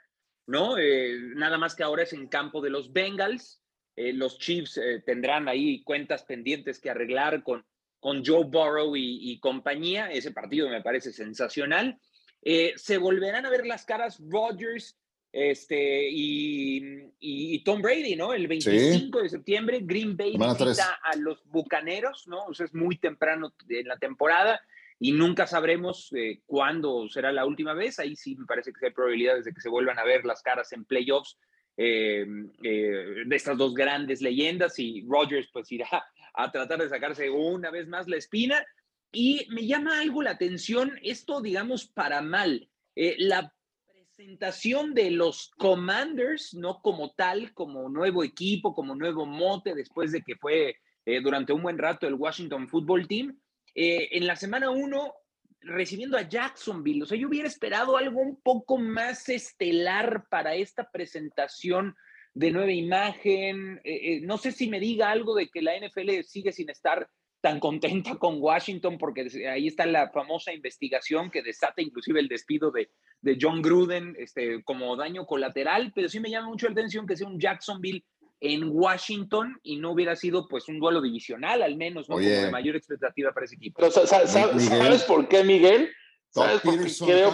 ¿no? 0.46 0.78
Eh, 0.78 1.18
nada 1.34 1.58
más 1.58 1.74
que 1.74 1.82
ahora 1.82 2.02
es 2.02 2.12
en 2.12 2.28
campo 2.28 2.60
de 2.60 2.70
los 2.70 2.92
Bengals. 2.92 3.62
Eh, 3.96 4.12
los 4.12 4.38
Chiefs 4.38 4.78
eh, 4.78 5.02
tendrán 5.04 5.48
ahí 5.48 5.82
cuentas 5.84 6.24
pendientes 6.24 6.80
que 6.80 6.90
arreglar 6.90 7.42
con, 7.42 7.64
con 8.00 8.24
Joe 8.24 8.44
Burrow 8.44 8.94
y, 8.96 9.38
compañía. 9.40 10.10
Ese 10.10 10.32
partido 10.32 10.68
me 10.68 10.82
parece 10.82 11.12
sensacional. 11.12 11.98
se 12.42 12.98
volverán 12.98 13.46
a 13.46 13.50
ver 13.50 13.66
las 13.66 13.84
caras 13.84 14.20
Rodgers 14.20 14.98
este, 15.36 16.08
y, 16.12 17.58
Tom 17.64 17.82
Brady, 17.82 18.14
¿no? 18.14 18.32
El 18.32 18.46
25 18.46 19.20
de 19.20 19.28
septiembre, 19.28 19.80
Green 19.82 20.16
Bay 20.16 20.36
visita 20.38 21.00
a 21.02 21.16
los 21.16 21.44
Bucaneros, 21.46 22.28
¿no? 22.28 22.44
O 22.44 22.54
sea, 22.54 22.66
es 22.66 22.74
muy 22.74 22.98
temprano 22.98 23.52
en 23.68 23.88
la 23.88 23.96
temporada 23.96 24.60
y 25.00 25.10
nunca 25.10 25.48
sabremos 25.48 26.12
eh, 26.14 26.42
cuándo 26.46 27.08
será 27.08 27.32
la 27.32 27.46
última 27.46 27.74
vez. 27.74 27.98
Ahí 27.98 28.14
sí 28.14 28.36
me 28.36 28.46
parece 28.46 28.72
que 28.72 28.86
hay 28.86 28.92
probabilidades 28.92 29.44
de 29.44 29.52
que 29.52 29.60
se 29.60 29.68
vuelvan 29.68 29.98
a 29.98 30.04
ver 30.04 30.24
las 30.24 30.40
caras 30.40 30.72
en 30.72 30.84
playoffs 30.84 31.36
eh, 31.76 32.24
eh, 32.62 33.24
de 33.26 33.36
estas 33.36 33.58
dos 33.58 33.74
grandes 33.74 34.22
leyendas 34.22 34.78
y 34.78 35.04
Rodgers 35.08 35.48
pues 35.52 35.72
irá 35.72 35.88
a 36.34 36.52
tratar 36.52 36.78
de 36.78 36.88
sacarse 36.88 37.28
una 37.28 37.72
vez 37.72 37.88
más 37.88 38.06
la 38.06 38.18
espina. 38.18 38.64
Y 39.10 39.48
me 39.50 39.66
llama 39.66 39.98
algo 39.98 40.22
la 40.22 40.30
atención 40.30 40.92
esto, 41.02 41.40
digamos, 41.40 41.86
para 41.86 42.22
mal, 42.22 42.68
la 42.94 43.52
presentación 44.14 44.94
de 44.94 45.10
los 45.10 45.50
Commanders, 45.58 46.54
no 46.54 46.80
como 46.80 47.12
tal, 47.12 47.52
como 47.52 47.88
nuevo 47.88 48.22
equipo, 48.22 48.74
como 48.74 48.94
nuevo 48.94 49.26
mote, 49.26 49.74
después 49.74 50.12
de 50.12 50.22
que 50.22 50.36
fue 50.36 50.76
eh, 51.04 51.20
durante 51.20 51.52
un 51.52 51.62
buen 51.62 51.78
rato 51.78 52.06
el 52.06 52.14
Washington 52.14 52.68
Football 52.68 53.08
Team. 53.08 53.38
Eh, 53.74 54.08
en 54.12 54.26
la 54.26 54.36
semana 54.36 54.70
uno, 54.70 55.14
recibiendo 55.60 56.16
a 56.16 56.28
Jacksonville, 56.28 57.02
o 57.02 57.06
sea, 57.06 57.18
yo 57.18 57.28
hubiera 57.28 57.48
esperado 57.48 57.96
algo 57.96 58.20
un 58.20 58.40
poco 58.40 58.78
más 58.78 59.28
estelar 59.28 60.26
para 60.30 60.54
esta 60.54 60.90
presentación 60.90 61.96
de 62.34 62.52
nueva 62.52 62.72
imagen. 62.72 63.80
Eh, 63.84 64.20
no 64.22 64.38
sé 64.38 64.52
si 64.52 64.68
me 64.68 64.80
diga 64.80 65.10
algo 65.10 65.34
de 65.34 65.48
que 65.48 65.62
la 65.62 65.76
NFL 65.76 66.22
sigue 66.24 66.52
sin 66.52 66.70
estar 66.70 67.08
tan 67.44 67.60
contenta 67.60 68.16
con 68.18 68.40
Washington 68.40 68.96
porque 68.96 69.28
ahí 69.50 69.66
está 69.66 69.84
la 69.84 70.08
famosa 70.08 70.50
investigación 70.50 71.30
que 71.30 71.42
desata 71.42 71.82
inclusive 71.82 72.18
el 72.18 72.26
despido 72.26 72.70
de, 72.70 72.90
de 73.20 73.36
John 73.38 73.60
Gruden 73.60 74.16
este, 74.18 74.64
como 74.64 74.96
daño 74.96 75.26
colateral, 75.26 75.92
pero 75.94 76.08
sí 76.08 76.20
me 76.20 76.30
llama 76.30 76.48
mucho 76.48 76.66
la 76.66 76.72
atención 76.72 77.06
que 77.06 77.18
sea 77.18 77.28
un 77.28 77.38
Jacksonville 77.38 78.02
en 78.40 78.70
Washington 78.72 79.58
y 79.62 79.76
no 79.76 79.92
hubiera 79.92 80.16
sido 80.16 80.48
pues 80.48 80.68
un 80.68 80.80
duelo 80.80 81.02
divisional 81.02 81.62
al 81.62 81.76
menos, 81.76 82.08
¿no? 82.08 82.14
Como 82.16 82.26
de 82.26 82.50
mayor 82.50 82.76
expectativa 82.76 83.30
para 83.32 83.44
ese 83.44 83.56
equipo. 83.56 83.90
¿sabes, 83.90 85.02
por 85.02 85.28
qué, 85.28 85.44
Miguel? 85.44 85.90
¿Sabes 86.30 86.62
por 86.62 86.78
qué 86.82 86.92
creo? 87.04 87.30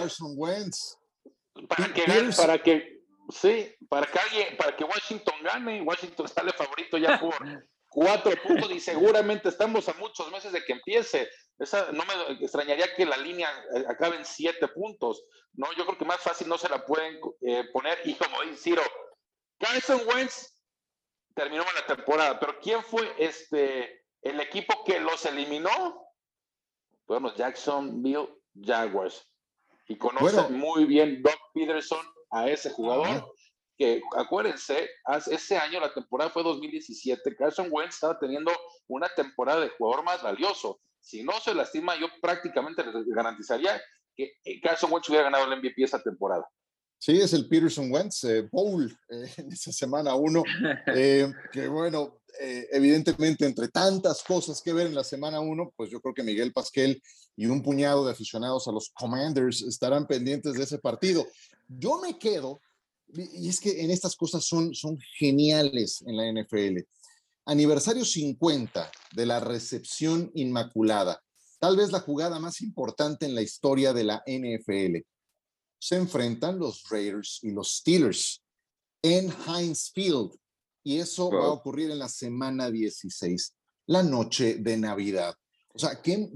Para 1.69 1.93
que, 1.93 2.03
para 2.35 2.57
que, 2.61 3.01
sí, 3.29 3.75
para 3.87 4.07
que 4.07 4.19
alguien, 4.19 4.57
para 4.57 4.75
que 4.75 4.83
Washington 4.83 5.35
gane, 5.41 5.81
Washington 5.81 6.27
sale 6.27 6.51
favorito 6.51 6.97
ya 6.97 7.17
por 7.19 7.33
cuatro 7.91 8.31
puntos 8.41 8.71
y 8.71 8.79
seguramente 8.79 9.49
estamos 9.49 9.87
a 9.89 9.93
muchos 9.95 10.31
meses 10.31 10.51
de 10.53 10.63
que 10.63 10.73
empiece. 10.73 11.29
Esa, 11.59 11.91
no 11.91 12.03
me 12.05 12.43
extrañaría 12.43 12.95
que 12.95 13.05
la 13.05 13.17
línea 13.17 13.49
eh, 13.75 13.83
acabe 13.87 14.15
en 14.15 14.25
siete 14.25 14.67
puntos. 14.69 15.23
No, 15.53 15.67
yo 15.73 15.85
creo 15.85 15.97
que 15.97 16.05
más 16.05 16.21
fácil 16.21 16.47
no 16.47 16.57
se 16.57 16.69
la 16.69 16.83
pueden 16.85 17.19
eh, 17.41 17.65
poner. 17.71 17.99
Y 18.05 18.15
como 18.15 18.41
dice 18.43 18.57
Ciro, 18.57 18.81
Carson 19.59 20.01
Wentz 20.07 20.55
terminó 21.35 21.63
la 21.75 21.85
temporada, 21.85 22.39
pero 22.39 22.59
¿quién 22.59 22.81
fue 22.81 23.13
este 23.17 24.05
el 24.21 24.39
equipo 24.39 24.83
que 24.85 24.99
los 24.99 25.25
eliminó? 25.25 26.07
Los 27.07 27.35
Jacksonville 27.35 28.29
Jaguars. 28.55 29.27
Y 29.87 29.97
conoce 29.97 30.41
muy 30.49 30.85
bien 30.85 31.21
Doc 31.21 31.37
Peterson 31.53 32.05
a 32.29 32.47
ese 32.47 32.69
jugador 32.69 33.33
que 33.81 33.99
acuérdense, 34.15 34.91
ese 35.31 35.57
año 35.57 35.79
la 35.79 35.91
temporada 35.91 36.29
fue 36.29 36.43
2017, 36.43 37.35
Carson 37.35 37.67
Wentz 37.71 37.95
estaba 37.95 38.19
teniendo 38.19 38.51
una 38.87 39.09
temporada 39.09 39.61
de 39.61 39.69
jugador 39.69 40.05
más 40.05 40.21
valioso. 40.21 40.79
Si 40.99 41.23
no 41.23 41.33
se 41.43 41.55
lastima, 41.55 41.99
yo 41.99 42.05
prácticamente 42.21 42.83
les 42.85 43.07
garantizaría 43.07 43.81
que 44.15 44.33
eh, 44.43 44.61
Carson 44.61 44.91
Wentz 44.93 45.09
hubiera 45.09 45.23
ganado 45.23 45.51
el 45.51 45.57
MVP 45.57 45.83
esa 45.83 45.99
temporada. 45.99 46.47
Sí, 46.99 47.19
es 47.19 47.33
el 47.33 47.49
Peterson 47.49 47.91
Wentz 47.91 48.23
eh, 48.25 48.47
Bowl 48.51 48.85
eh, 49.09 49.33
en 49.37 49.51
esa 49.51 49.71
semana 49.71 50.13
uno, 50.13 50.43
que 50.85 51.67
bueno, 51.67 52.21
evidentemente 52.71 53.47
entre 53.47 53.67
tantas 53.69 54.21
cosas 54.21 54.61
que 54.61 54.73
ver 54.73 54.85
en 54.85 54.95
la 54.95 55.03
semana 55.03 55.39
uno, 55.39 55.73
pues 55.75 55.89
yo 55.89 55.99
creo 56.01 56.13
que 56.13 56.21
Miguel 56.21 56.53
Pasquel 56.53 57.01
y 57.35 57.47
un 57.47 57.63
puñado 57.63 58.05
de 58.05 58.11
aficionados 58.11 58.67
a 58.67 58.71
los 58.71 58.91
Commanders 58.91 59.63
estarán 59.63 60.05
pendientes 60.05 60.53
de 60.53 60.65
ese 60.65 60.77
partido. 60.77 61.25
Yo 61.67 61.99
me 61.99 62.19
quedo 62.19 62.61
y 63.13 63.49
es 63.49 63.59
que 63.59 63.81
en 63.81 63.91
estas 63.91 64.15
cosas 64.15 64.45
son, 64.45 64.73
son 64.73 64.97
geniales 65.17 66.03
en 66.05 66.17
la 66.17 66.31
NFL. 66.31 66.79
Aniversario 67.45 68.05
50 68.05 68.91
de 69.13 69.25
la 69.25 69.39
recepción 69.39 70.31
inmaculada, 70.35 71.21
tal 71.59 71.75
vez 71.75 71.91
la 71.91 71.99
jugada 71.99 72.39
más 72.39 72.61
importante 72.61 73.25
en 73.25 73.35
la 73.35 73.41
historia 73.41 73.93
de 73.93 74.03
la 74.03 74.23
NFL. 74.25 74.97
Se 75.79 75.95
enfrentan 75.95 76.59
los 76.59 76.83
Raiders 76.89 77.39
y 77.41 77.51
los 77.51 77.77
Steelers 77.77 78.43
en 79.01 79.33
Heinz 79.47 79.91
Field 79.91 80.31
y 80.83 80.99
eso 80.99 81.29
va 81.29 81.45
a 81.45 81.51
ocurrir 81.51 81.91
en 81.91 81.99
la 81.99 82.09
semana 82.09 82.69
16, 82.69 83.53
la 83.87 84.03
noche 84.03 84.55
de 84.55 84.77
Navidad. 84.77 85.35
O 85.73 85.79
sea, 85.79 86.01
¿qué, 86.01 86.29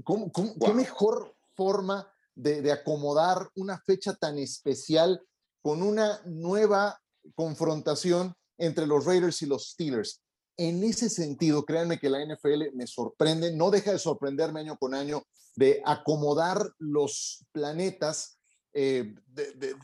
qué 0.64 0.72
mejor 0.72 1.36
forma 1.54 2.08
de, 2.34 2.62
de 2.62 2.72
acomodar 2.72 3.48
una 3.54 3.78
fecha 3.78 4.14
tan 4.14 4.38
especial 4.38 5.20
con 5.66 5.82
una 5.82 6.20
nueva 6.26 6.96
confrontación 7.34 8.32
entre 8.56 8.86
los 8.86 9.04
Raiders 9.04 9.42
y 9.42 9.46
los 9.46 9.70
Steelers. 9.70 10.22
En 10.56 10.84
ese 10.84 11.10
sentido, 11.10 11.64
créanme 11.64 11.98
que 11.98 12.08
la 12.08 12.24
NFL 12.24 12.72
me 12.72 12.86
sorprende, 12.86 13.50
no 13.52 13.72
deja 13.72 13.90
de 13.90 13.98
sorprenderme 13.98 14.60
año 14.60 14.76
con 14.78 14.94
año 14.94 15.24
de 15.56 15.82
acomodar 15.84 16.70
los 16.78 17.44
planetas 17.50 18.38
eh, 18.74 19.12
de, 19.26 19.74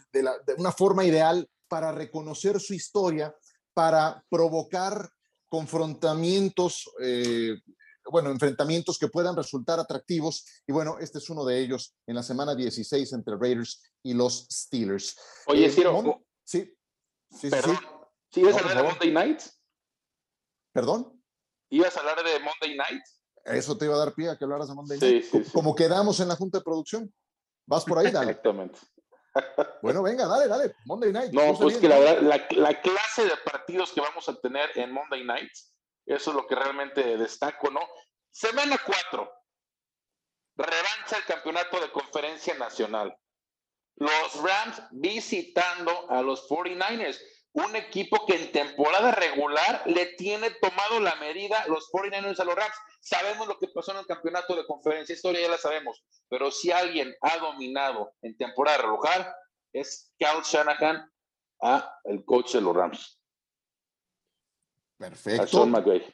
una 0.56 0.70
forma 0.70 1.04
ideal 1.04 1.50
para 1.66 1.90
reconocer 1.90 2.60
su 2.60 2.74
historia, 2.74 3.34
para 3.74 4.24
provocar 4.30 5.10
confrontamientos, 5.48 6.92
eh, 7.02 7.56
bueno, 8.10 8.30
enfrentamientos 8.30 8.98
que 8.98 9.08
puedan 9.08 9.36
resultar 9.36 9.78
atractivos. 9.78 10.44
Y 10.66 10.72
bueno, 10.72 10.98
este 11.00 11.18
es 11.18 11.30
uno 11.30 11.44
de 11.44 11.60
ellos 11.60 11.94
en 12.06 12.16
la 12.16 12.22
semana 12.22 12.54
16 12.54 13.12
entre 13.12 13.36
Raiders 13.36 13.82
y 14.02 14.14
los 14.14 14.46
Steelers. 14.50 15.16
Oye, 15.46 15.66
eh, 15.66 15.70
Ciro, 15.70 16.24
sí, 16.44 16.74
sí, 17.30 17.50
Perdón, 17.50 17.78
sí. 18.30 18.40
¿ibas 18.40 18.56
a 18.56 18.58
hablar 18.60 18.76
de 18.76 18.82
Monday 18.82 19.12
Night? 19.12 19.40
¿Perdón? 20.72 21.22
¿Ibas 21.70 21.96
a 21.96 22.00
hablar 22.00 22.22
de 22.22 22.38
Monday 22.40 22.76
Night? 22.76 23.02
Eso 23.44 23.76
te 23.76 23.86
iba 23.86 23.94
a 23.94 23.98
dar 23.98 24.14
pie 24.14 24.30
a 24.30 24.36
que 24.36 24.44
hablaras 24.44 24.68
de 24.68 24.74
Monday 24.74 24.98
Night. 24.98 25.24
Sí, 25.24 25.44
sí, 25.44 25.50
Como 25.52 25.74
quedamos 25.74 26.20
en 26.20 26.28
la 26.28 26.36
junta 26.36 26.58
de 26.58 26.64
producción. 26.64 27.12
Vas 27.66 27.84
por 27.84 27.98
ahí, 27.98 28.10
dale. 28.12 28.32
Exactamente. 28.32 28.78
Bueno, 29.80 30.02
venga, 30.02 30.26
dale, 30.26 30.46
dale. 30.46 30.74
Monday 30.84 31.12
Night. 31.12 31.32
No, 31.32 31.56
pues 31.58 31.78
que 31.78 31.88
la 31.88 31.98
verdad, 31.98 32.22
la, 32.22 32.46
la, 32.50 32.80
clase 32.80 33.24
de 33.24 33.36
partidos 33.44 33.92
que 33.92 34.00
vamos 34.00 34.28
a 34.28 34.34
tener 34.34 34.70
en 34.74 34.92
Monday 34.92 35.24
Night, 35.24 35.50
eso 36.06 36.30
es 36.30 36.36
lo 36.36 36.46
que 36.46 36.54
realmente 36.54 37.16
destaco, 37.16 37.70
¿no? 37.70 37.80
Semana 38.30 38.78
4. 38.84 39.32
Revancha 40.56 41.16
el 41.16 41.24
campeonato 41.24 41.80
de 41.80 41.90
conferencia 41.90 42.54
nacional. 42.54 43.16
Los 43.96 44.42
Rams 44.42 44.82
visitando 44.90 46.10
a 46.10 46.22
los 46.22 46.48
49ers, 46.48 47.20
un 47.52 47.76
equipo 47.76 48.24
que 48.26 48.36
en 48.36 48.52
temporada 48.52 49.12
regular 49.12 49.82
le 49.86 50.06
tiene 50.16 50.50
tomado 50.50 51.00
la 51.00 51.14
medida 51.16 51.66
los 51.68 51.90
49ers 51.92 52.40
a 52.40 52.44
los 52.44 52.54
Rams. 52.54 52.74
Sabemos 53.00 53.46
lo 53.46 53.58
que 53.58 53.68
pasó 53.68 53.92
en 53.92 53.98
el 53.98 54.06
campeonato 54.06 54.56
de 54.56 54.66
conferencia, 54.66 55.14
historia 55.14 55.42
ya 55.42 55.48
la 55.48 55.58
sabemos, 55.58 56.02
pero 56.28 56.50
si 56.50 56.72
alguien 56.72 57.14
ha 57.20 57.36
dominado 57.38 58.14
en 58.22 58.36
temporada 58.36 58.78
regular 58.78 59.34
es 59.72 60.12
Cal 60.18 60.42
Shanahan 60.42 61.10
a 61.62 61.94
el 62.04 62.24
coach 62.24 62.52
de 62.52 62.60
los 62.60 62.74
Rams. 62.74 63.21
Perfecto. 65.08 65.42
A 65.42 65.46
Sean 65.46 65.70
McVay. 65.70 66.06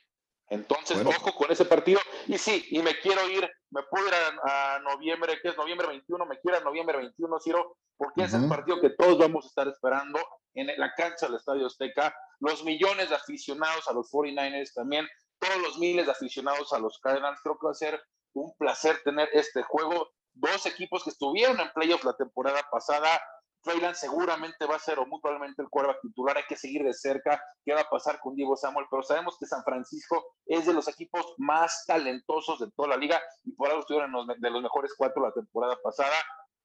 Entonces, 0.51 1.05
ojo 1.05 1.35
con 1.35 1.53
ese 1.53 1.67
partido. 1.67 2.01
Y 2.27 2.39
sí, 2.39 2.67
y 2.71 2.83
me 2.83 2.99
quiero 3.01 3.29
ir, 3.29 3.49
me 3.71 3.83
puedo 3.91 4.09
ir 4.09 4.15
a, 4.15 4.79
noviembre, 4.81 5.39
que 5.43 5.49
es 5.49 5.57
noviembre 5.57 5.87
21, 5.89 6.25
me 6.25 6.39
quiero 6.41 6.57
ir 6.57 6.63
a 6.63 6.65
noviembre 6.65 6.97
21, 6.97 7.39
Ciro, 7.41 7.77
porque 7.97 8.23
es 8.23 8.33
el 8.33 8.49
partido 8.49 8.81
que 8.81 8.91
todos 8.91 9.19
vamos 9.19 9.45
a 9.45 9.49
estar 9.49 9.69
esperando 9.69 10.19
en 10.55 10.69
la 10.79 10.95
cancha 10.95 11.27
del 11.27 11.37
Estadio 11.37 11.67
Azteca. 11.67 12.15
Los 12.41 12.65
millones 12.65 13.11
de 13.11 13.17
aficionados 13.17 13.89
a 13.89 13.93
los 13.93 14.11
49ers 14.11 14.73
también, 14.73 15.07
todos 15.39 15.59
los 15.59 15.79
miles 15.79 16.07
de 16.07 16.13
aficionados 16.13 16.73
a 16.73 16.79
los 16.79 16.99
Cardinals. 16.99 17.41
Creo 17.43 17.59
que 17.59 17.67
va 17.67 17.73
a 17.73 17.75
ser 17.75 18.01
un 18.35 18.55
placer 18.57 19.01
tener 19.05 19.29
este 19.33 19.63
juego. 19.63 20.09
Dos 20.33 20.65
equipos 20.67 21.05
que 21.05 21.11
estuvieron 21.11 21.61
en 21.61 21.71
playoffs 21.73 22.05
la 22.05 22.17
temporada 22.17 22.63
pasada, 22.71 23.21
Trey 23.63 23.81
seguramente 23.95 24.67
va 24.67 24.77
a 24.77 24.79
ser 24.79 24.99
o 24.99 25.07
muy 25.07 25.21
probablemente 25.21 25.63
el 25.63 25.69
quarterback 25.69 26.01
titular. 26.03 26.37
Hay 26.37 26.45
que 26.49 26.57
seguir 26.57 26.83
de 26.85 26.95
cerca 26.95 27.43
qué 27.65 27.75
va 27.75 27.81
a 27.81 27.89
pasar 27.89 28.21
con 28.21 28.35
Diego 28.35 28.57
Samuel, 28.57 28.87
pero 28.91 29.03
sabemos 29.03 29.37
que 29.39 29.47
San 29.47 29.65
Francisco 29.65 30.37
es 30.47 30.67
de 30.67 30.73
los 30.73 30.89
equipos 30.89 31.35
más 31.39 31.85
talentosos 31.87 32.61
de 32.61 32.71
toda 32.73 32.89
la 32.89 32.97
liga 32.97 33.21
y 33.45 33.53
por 33.53 33.69
algo 33.69 33.81
estuvieron 33.81 34.13
de 34.27 34.51
los 34.51 34.63
mejores 34.63 34.93
cuatro 34.97 35.23
la 35.23 35.33
temporada 35.33 35.77
pasada. 35.83 36.17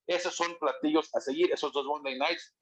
Esos 0.06 0.36
son 0.36 0.56
platillos 0.60 1.10
a 1.16 1.20
seguir, 1.20 1.52
esos 1.52 1.72
dos 1.72 1.86
Monday 1.86 2.18
Nights, 2.18 2.54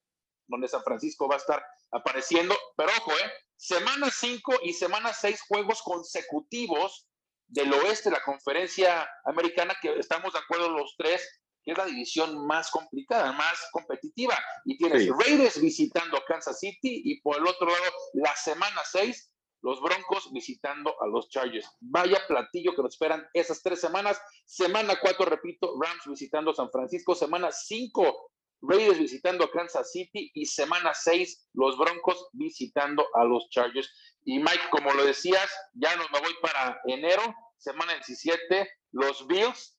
donde 0.48 0.68
San 0.68 0.84
Francisco 0.84 1.28
va 1.28 1.36
a 1.36 1.40
estar 1.40 1.64
apareciendo. 1.92 2.56
Pero 2.76 2.92
ojo, 3.00 3.12
¿eh? 3.12 3.32
Semana 3.58 4.10
5 4.10 4.60
y 4.64 4.74
semana 4.74 5.14
6 5.14 5.42
juegos 5.48 5.82
consecutivos 5.82 7.08
del 7.48 7.74
oeste 7.74 8.10
de 8.10 8.16
la 8.16 8.24
conferencia 8.24 9.10
americana, 9.26 9.76
que 9.82 9.94
estamos 10.00 10.34
de 10.34 10.40
acuerdo 10.40 10.70
los 10.70 10.96
tres 10.98 11.41
que 11.64 11.72
es 11.72 11.78
la 11.78 11.86
división 11.86 12.46
más 12.48 12.70
complicada, 12.72 13.32
más 13.34 13.68
competitiva. 13.72 14.38
Y 14.66 14.78
tienes 14.78 15.08
Raiders 15.10 15.62
visitando 15.62 16.18
a 16.18 16.26
Kansas 16.26 16.60
City 16.60 17.02
y 17.06 17.22
por 17.22 17.38
el 17.38 17.48
otro 17.48 17.68
lado, 17.68 17.92
la 18.14 18.36
semana 18.36 18.82
6, 18.84 19.32
los 19.62 19.80
Broncos 19.80 20.32
visitando 20.34 20.96
a 21.02 21.08
los 21.08 21.30
Chargers. 21.30 21.70
Vaya 21.80 22.20
platillo 22.28 22.74
que 22.76 22.82
nos 22.82 22.94
esperan 22.94 23.28
esas 23.34 23.62
tres 23.62 23.80
semanas. 23.80 24.20
Semana 24.46 24.96
4, 25.00 25.26
repito, 25.26 25.76
Rams 25.80 26.04
visitando 26.08 26.52
a 26.52 26.56
San 26.56 26.72
Francisco. 26.72 27.14
Semana 27.14 27.52
5, 27.52 28.32
Raiders 28.64 28.98
visitando 28.98 29.46
a 29.46 29.52
Kansas 29.52 29.92
City. 29.92 30.32
Y 30.34 30.46
semana 30.48 30.94
6, 30.96 31.50
los 31.54 31.78
Broncos 31.78 32.30
visitando 32.34 33.06
a 33.14 33.24
los 33.24 33.50
Chargers. 33.50 33.88
Y 34.26 34.40
Mike, 34.40 34.70
como 34.72 34.94
lo 34.94 35.06
decías, 35.06 35.50
ya 35.74 35.96
nos 35.96 36.12
me 36.12 36.20
voy 36.20 36.34
para 36.42 36.82
enero, 36.86 37.22
semana 37.58 37.94
17, 37.94 38.68
los 38.92 39.28
Bills 39.28 39.78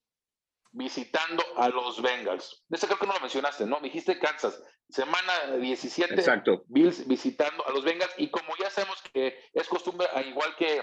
visitando 0.73 1.43
a 1.57 1.69
los 1.69 2.01
Bengals. 2.01 2.65
Ese 2.71 2.87
creo 2.87 2.99
que 2.99 3.07
no 3.07 3.13
lo 3.13 3.21
mencionaste, 3.21 3.67
¿no? 3.67 3.81
Dijiste 3.81 4.19
Kansas. 4.19 4.61
Semana 4.89 5.57
17, 5.59 6.15
Exacto. 6.15 6.65
Bills 6.67 7.07
visitando 7.07 7.67
a 7.67 7.71
los 7.71 7.85
Bengals. 7.85 8.13
Y 8.17 8.31
como 8.31 8.57
ya 8.57 8.71
sabemos 8.71 9.01
que 9.13 9.39
es 9.53 9.69
costumbre, 9.69 10.09
igual 10.27 10.57
que 10.57 10.83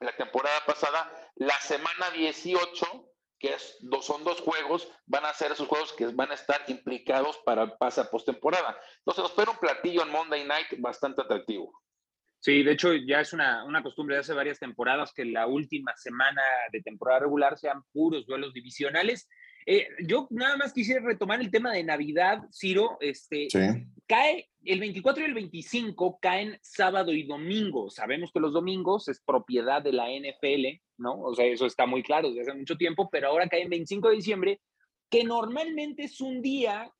la 0.00 0.14
temporada 0.16 0.60
pasada, 0.66 1.10
la 1.36 1.58
semana 1.60 2.10
18, 2.10 3.10
que 3.38 3.54
es, 3.54 3.78
son 4.02 4.24
dos 4.24 4.40
juegos, 4.40 4.88
van 5.06 5.24
a 5.24 5.32
ser 5.32 5.52
esos 5.52 5.68
juegos 5.68 5.92
que 5.92 6.06
van 6.06 6.30
a 6.30 6.34
estar 6.34 6.62
implicados 6.68 7.38
para 7.38 7.62
el 7.62 7.72
pase 7.72 8.00
a 8.00 8.10
postemporada. 8.10 8.78
Entonces 8.98 9.22
nos 9.22 9.30
espera 9.30 9.50
un 9.50 9.58
platillo 9.58 10.02
en 10.02 10.10
Monday 10.10 10.44
Night 10.44 10.68
bastante 10.78 11.22
atractivo. 11.22 11.72
Sí, 12.44 12.62
de 12.62 12.72
hecho 12.72 12.92
ya 12.92 13.22
es 13.22 13.32
una, 13.32 13.64
una, 13.64 13.82
costumbre 13.82 14.16
de 14.16 14.20
hace 14.20 14.34
varias 14.34 14.58
temporadas 14.58 15.14
que 15.14 15.24
la 15.24 15.46
última 15.46 15.96
semana 15.96 16.42
de 16.70 16.82
temporada 16.82 17.20
regular 17.20 17.56
sean 17.56 17.82
puros 17.90 18.26
duelos 18.26 18.52
divisionales. 18.52 19.30
Eh, 19.64 19.88
yo 20.06 20.28
nada 20.28 20.58
más 20.58 20.74
quisiera 20.74 21.00
retomar 21.02 21.40
el 21.40 21.50
tema 21.50 21.72
de 21.72 21.82
Navidad, 21.82 22.42
Ciro. 22.52 22.98
Este, 23.00 23.48
Cae 24.06 24.50
el 24.62 24.78
24 24.78 25.22
y 25.22 25.26
el 25.26 25.32
25, 25.32 26.18
caen 26.20 26.58
sábado 26.60 27.14
y 27.14 27.22
domingo. 27.22 27.88
Sabemos 27.88 28.30
que 28.30 28.40
los 28.40 28.52
domingos 28.52 29.08
es 29.08 29.22
propiedad 29.24 29.80
de 29.80 29.94
la 29.94 30.08
NFL, 30.10 30.82
¿no? 30.98 31.18
O 31.22 31.34
sea, 31.34 31.46
eso 31.46 31.64
está 31.64 31.86
muy 31.86 32.02
claro 32.02 32.28
desde 32.28 32.42
hace 32.42 32.58
mucho 32.58 32.76
tiempo, 32.76 33.08
pero 33.10 33.28
ahora 33.28 33.48
cae 33.48 33.62
el 33.62 33.70
25 33.70 34.10
de 34.10 34.16
diciembre, 34.16 34.60
que 35.08 35.24
normalmente 35.24 36.04
es 36.04 36.20
un 36.20 36.42
día 36.42 36.92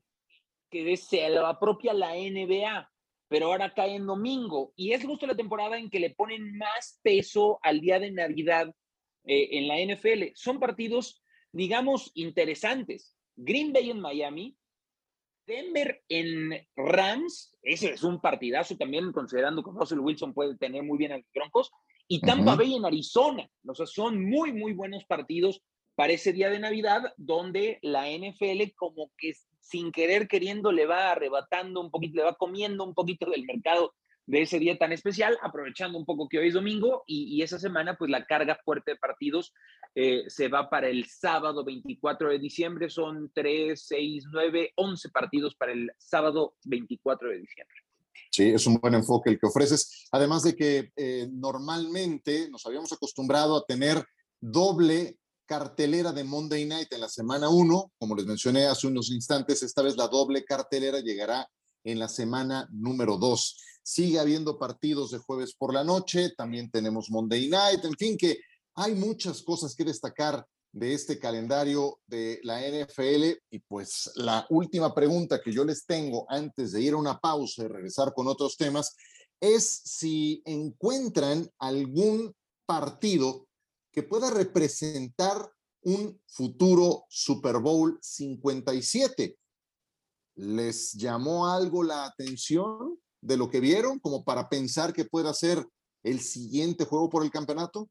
que 0.71 0.97
se 0.97 1.29
lo 1.29 1.47
apropia 1.47 1.93
la 1.93 2.15
NBA 2.15 2.89
pero 3.29 3.47
ahora 3.47 3.73
cae 3.75 3.97
en 3.97 4.07
domingo 4.07 4.73
y 4.77 4.93
es 4.93 5.05
justo 5.05 5.27
la 5.27 5.37
temporada 5.37 5.79
en 5.79 5.91
que 5.91 6.01
le 6.01 6.11
ponen 6.11 6.57
más 6.57 7.01
peso 7.03 7.59
al 7.63 7.81
día 7.81 7.99
de 7.99 8.11
Navidad 8.11 8.75
eh, 9.25 9.49
en 9.53 9.69
la 9.69 9.77
NFL. 9.79 10.33
Son 10.35 10.61
partidos, 10.61 11.23
digamos, 11.53 12.11
interesantes. 12.15 13.17
Green 13.37 13.73
Bay 13.73 13.91
en 13.91 14.01
Miami, 14.01 14.57
Denver 15.47 16.03
en 16.09 16.67
Rams, 16.77 17.57
ese 17.63 17.93
es 17.93 18.03
un 18.03 18.21
partidazo 18.21 18.77
también, 18.77 19.13
considerando 19.13 19.63
que 19.63 19.71
Russell 19.71 19.99
Wilson 19.99 20.33
puede 20.33 20.57
tener 20.57 20.83
muy 20.83 20.99
bien 20.99 21.13
a 21.13 21.19
los 21.19 21.27
Broncos, 21.35 21.71
y 22.07 22.21
Tampa 22.21 22.55
Bay 22.55 22.75
en 22.75 22.85
Arizona. 22.85 23.49
O 23.67 23.75
sea, 23.75 23.87
son 23.87 24.25
muy, 24.25 24.53
muy 24.53 24.73
buenos 24.73 25.05
partidos 25.05 25.63
para 25.95 26.13
ese 26.13 26.33
día 26.33 26.51
de 26.51 26.59
Navidad, 26.59 27.13
donde 27.17 27.79
la 27.83 28.09
NFL 28.11 28.73
como 28.77 29.11
que 29.17 29.35
sin 29.61 29.93
querer 29.93 30.29
queriendo 30.29 30.73
le 30.73 30.87
va 30.87 31.13
arrebatando 31.13 31.81
un 31.81 31.91
poquito, 31.91 32.17
le 32.17 32.25
va 32.25 32.35
comiendo 32.35 32.85
un 32.85 32.95
poquito 32.95 33.31
del 33.31 33.45
mercado 33.45 33.95
de 34.27 34.43
ese 34.43 34.59
día 34.59 34.79
tan 34.79 34.93
especial, 34.93 35.37
aprovechando 35.43 35.99
un 35.99 36.07
poco 36.07 36.29
que 36.29 36.39
hoy 36.39 36.49
es 36.49 36.55
domingo 36.55 37.05
y, 37.07 37.43
esa 37.43 37.59
semana 37.59 37.97
pues 37.97 38.11
la 38.11 38.25
carga 38.25 38.59
fuerte 38.65 38.93
de 38.93 38.97
partidos 38.97 39.53
eh, 39.95 40.25
se 40.29 40.49
va 40.49 40.71
para 40.71 40.89
el 40.89 41.05
sábado 41.07 41.63
24 41.65 42.31
de 42.31 42.39
diciembre, 42.39 42.89
son 42.89 43.31
3, 43.35 43.79
6, 43.87 44.25
9, 44.33 44.73
11 44.77 45.09
partidos 45.11 45.55
para 45.55 45.73
el 45.73 45.91
sábado 45.99 46.55
24 46.65 47.29
de 47.29 47.39
diciembre. 47.39 47.77
Sí, 48.31 48.49
es 48.49 48.67
un 48.67 48.77
buen 48.77 48.95
enfoque 48.95 49.31
el 49.31 49.39
que 49.39 49.47
ofreces, 49.47 50.09
además 50.11 50.43
de 50.43 50.57
que 50.57 50.91
eh, 50.97 51.29
normalmente 51.31 52.49
nos 52.51 52.65
habíamos 52.67 52.93
acostumbrado 52.93 53.57
a 53.57 53.65
tener 53.67 54.05
doble 54.41 55.19
cartelera 55.47 56.13
de 56.13 56.25
Monday 56.25 56.65
Night 56.65 56.93
en 56.93 57.01
la 57.01 57.09
semana 57.09 57.49
1. 57.49 57.93
Como 57.99 58.15
les 58.15 58.27
mencioné 58.27 58.67
hace 58.67 58.87
unos 58.87 59.11
instantes, 59.11 59.63
esta 59.63 59.83
vez 59.83 59.97
la 59.97 60.09
doble 60.09 60.45
cartelera 60.45 61.01
llegará 61.01 61.49
en 61.85 61.99
la 61.99 62.09
semana 62.09 62.69
número 62.73 63.17
2. 63.17 63.57
Sigue 63.83 64.19
habiendo 64.19 64.59
partidos 64.59 65.11
de 65.11 65.19
jueves 65.19 65.55
por 65.55 65.75
la 65.75 65.85
noche, 65.85 66.31
también 66.37 66.71
tenemos 66.71 67.11
Monday 67.11 67.49
Night, 67.49 67.85
en 67.85 67.95
fin, 67.95 68.17
que 68.17 68.39
hay 68.75 68.95
muchas 68.95 69.43
cosas 69.43 69.75
que 69.75 69.85
destacar 69.85 70.47
de 70.73 70.93
este 70.93 71.19
calendario 71.19 72.01
de 72.07 72.41
la 72.43 72.61
NFL. 72.61 73.39
Y 73.51 73.61
pues 73.61 74.11
la 74.17 74.47
última 74.51 74.95
pregunta 74.95 75.41
que 75.41 75.53
yo 75.53 75.65
les 75.65 75.87
tengo 75.87 76.27
antes 76.29 76.73
de 76.73 76.83
ir 76.83 76.95
a 76.95 76.99
una 76.99 77.19
pausa 77.19 77.63
y 77.63 77.69
regresar 77.69 78.13
con 78.13 78.27
otros 78.27 78.57
temas 78.57 78.97
es 79.41 79.83
si 79.85 80.43
encuentran 80.45 81.49
algún 81.59 82.35
partido 82.67 83.47
que 83.95 84.03
pueda 84.03 84.29
representar 84.31 85.49
un 85.83 86.21
futuro 86.27 87.05
Super 87.09 87.59
Bowl 87.59 87.97
57. 88.03 89.37
¿Les 90.37 90.93
llamó 90.95 91.47
algo 91.47 91.85
la 91.85 92.07
atención 92.07 92.99
de 93.21 93.37
lo 93.37 93.49
que 93.49 93.61
vieron 93.61 94.01
como 94.01 94.25
para 94.25 94.49
pensar 94.49 94.93
que 94.93 95.05
pueda 95.05 95.33
ser 95.33 95.65
el 96.03 96.21
siguiente 96.21 96.85
juego 96.85 97.09
por 97.09 97.23
el 97.23 97.31
campeonato? 97.31 97.89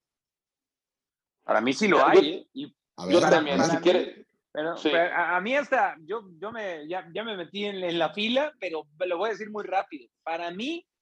Para 1.43 1.61
mí 1.61 1.73
sí 1.73 1.87
lo 1.87 2.05
hay. 2.05 2.47
¿eh? 2.53 2.73
yo 3.09 3.19
también, 3.21 3.63
si 3.63 3.77
quiere. 3.77 4.27
Pero, 4.51 4.75
a, 5.15 5.41
mí 5.41 5.55
hasta, 5.55 5.95
yo, 6.05 6.29
yo 6.37 6.51
me, 6.51 6.87
ya, 6.87 7.09
ya 7.13 7.23
me 7.23 7.35
metí 7.35 7.65
en, 7.65 7.97
la 7.97 8.13
fila, 8.13 8.53
pero 8.59 8.85
lo 8.99 9.17
voy 9.17 9.29
a 9.29 9.31
decir 9.31 9.49
muy 9.49 9.63
rápido. 9.63 10.07
Para 10.21 10.51
mí, 10.51 10.75
eh, 10.75 10.92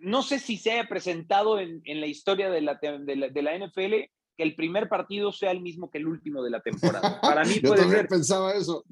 no 0.00 0.22
sé 0.22 0.38
si 0.38 0.56
se 0.56 0.72
haya 0.72 0.88
presentado 0.88 1.58
en, 1.58 1.80
en 1.84 2.00
la 2.00 2.06
historia 2.06 2.50
de 2.50 2.60
la, 2.60 2.74
de 2.74 3.16
la, 3.16 3.28
de 3.28 3.42
la 3.42 3.58
NFL 3.58 3.94
que 4.36 4.42
el 4.42 4.54
primer 4.54 4.88
partido 4.88 5.32
sea 5.32 5.50
el 5.50 5.60
mismo 5.60 5.90
que 5.90 5.98
el 5.98 6.06
último 6.06 6.42
de 6.42 6.50
la 6.50 6.60
temporada. 6.60 7.20
Para 7.20 7.44
mí 7.44 7.60
puede 7.60 7.88
ser. 7.88 8.08
pensaba 8.08 8.54
eso. 8.54 8.84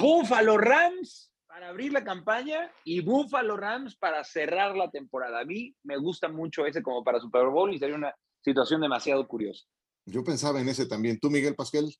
Buffalo 0.00 0.58
Rams 0.58 1.32
para 1.46 1.70
abrir 1.70 1.92
la 1.92 2.04
campaña 2.04 2.70
y 2.84 3.00
Buffalo 3.00 3.56
Rams 3.56 3.96
para 3.96 4.22
cerrar 4.22 4.76
la 4.76 4.90
temporada. 4.90 5.40
A 5.40 5.44
mí 5.44 5.74
me 5.82 5.96
gusta 5.96 6.28
mucho 6.28 6.64
ese 6.66 6.82
como 6.82 7.02
para 7.02 7.18
Super 7.18 7.46
Bowl 7.46 7.74
y 7.74 7.78
sería 7.78 7.96
una 7.96 8.14
situación 8.42 8.80
demasiado 8.80 9.26
curiosa. 9.26 9.64
Yo 10.06 10.22
pensaba 10.22 10.60
en 10.60 10.68
ese 10.68 10.86
también. 10.86 11.18
¿Tú, 11.18 11.30
Miguel 11.30 11.54
Pasquel? 11.54 11.92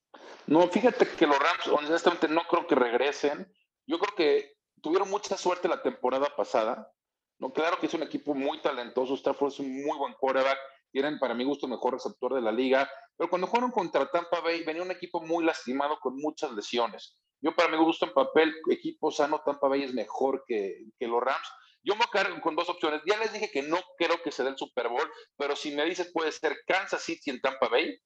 No, 0.46 0.68
fíjate 0.68 1.06
que 1.08 1.26
los 1.26 1.38
Rams, 1.38 1.68
honestamente, 1.68 2.28
no 2.28 2.42
creo 2.48 2.66
que 2.66 2.74
regresen. 2.74 3.52
Yo 3.86 3.98
creo 3.98 4.14
que 4.16 4.52
tuvieron 4.80 5.10
mucha 5.10 5.36
suerte 5.36 5.68
la 5.68 5.82
temporada 5.82 6.28
pasada. 6.36 6.90
No, 7.38 7.52
claro 7.52 7.78
que 7.78 7.86
es 7.86 7.94
un 7.94 8.02
equipo 8.02 8.34
muy 8.34 8.60
talentoso. 8.60 9.14
Stafford 9.14 9.52
es 9.52 9.60
un 9.60 9.72
muy 9.84 9.96
buen 9.96 10.14
quarterback. 10.14 10.58
Tienen, 10.90 11.18
para 11.18 11.34
mi 11.34 11.44
gusto, 11.44 11.68
mejor 11.68 11.94
receptor 11.94 12.34
de 12.34 12.40
la 12.40 12.50
liga. 12.50 12.90
Pero 13.16 13.30
cuando 13.30 13.46
jugaron 13.46 13.70
contra 13.70 14.10
Tampa 14.10 14.40
Bay, 14.40 14.64
venía 14.64 14.82
un 14.82 14.90
equipo 14.90 15.20
muy 15.20 15.44
lastimado 15.44 15.98
con 16.00 16.16
muchas 16.16 16.52
lesiones. 16.52 17.16
Yo, 17.40 17.54
para 17.54 17.70
mi 17.70 17.76
gusto, 17.76 18.06
en 18.06 18.12
papel, 18.12 18.52
equipo 18.70 19.10
sano, 19.10 19.42
Tampa 19.44 19.68
Bay 19.68 19.84
es 19.84 19.94
mejor 19.94 20.44
que, 20.46 20.86
que 20.98 21.06
los 21.06 21.22
Rams. 21.22 21.48
Yo 21.82 21.94
me 21.94 22.04
cargo 22.10 22.40
con 22.40 22.56
dos 22.56 22.68
opciones. 22.68 23.02
Ya 23.06 23.16
les 23.18 23.32
dije 23.32 23.50
que 23.50 23.62
no 23.62 23.78
creo 23.96 24.20
que 24.22 24.32
se 24.32 24.42
dé 24.42 24.50
el 24.50 24.58
Super 24.58 24.88
Bowl, 24.88 25.08
pero 25.36 25.54
si 25.54 25.70
me 25.70 25.84
dices 25.84 26.10
puede 26.12 26.32
ser 26.32 26.58
Kansas 26.66 27.02
City 27.02 27.30
en 27.30 27.40
Tampa 27.40 27.68
Bay, 27.68 27.96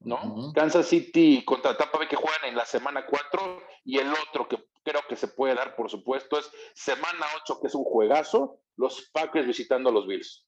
¿no? 0.00 0.52
Kansas 0.54 0.86
City 0.86 1.42
contra 1.44 1.76
Tampa 1.76 1.98
Bay 1.98 2.08
que 2.08 2.16
juegan 2.16 2.44
en 2.44 2.56
la 2.56 2.66
semana 2.66 3.06
4 3.06 3.62
y 3.84 3.98
el 3.98 4.12
otro 4.12 4.46
que 4.46 4.62
creo 4.84 5.00
que 5.08 5.16
se 5.16 5.28
puede 5.28 5.54
dar, 5.54 5.76
por 5.76 5.90
supuesto, 5.90 6.38
es 6.38 6.50
semana 6.74 7.26
8, 7.42 7.60
que 7.60 7.66
es 7.68 7.74
un 7.74 7.84
juegazo, 7.84 8.60
los 8.76 9.10
Packers 9.12 9.46
visitando 9.46 9.90
a 9.90 9.92
los 9.92 10.06
Bills. 10.06 10.46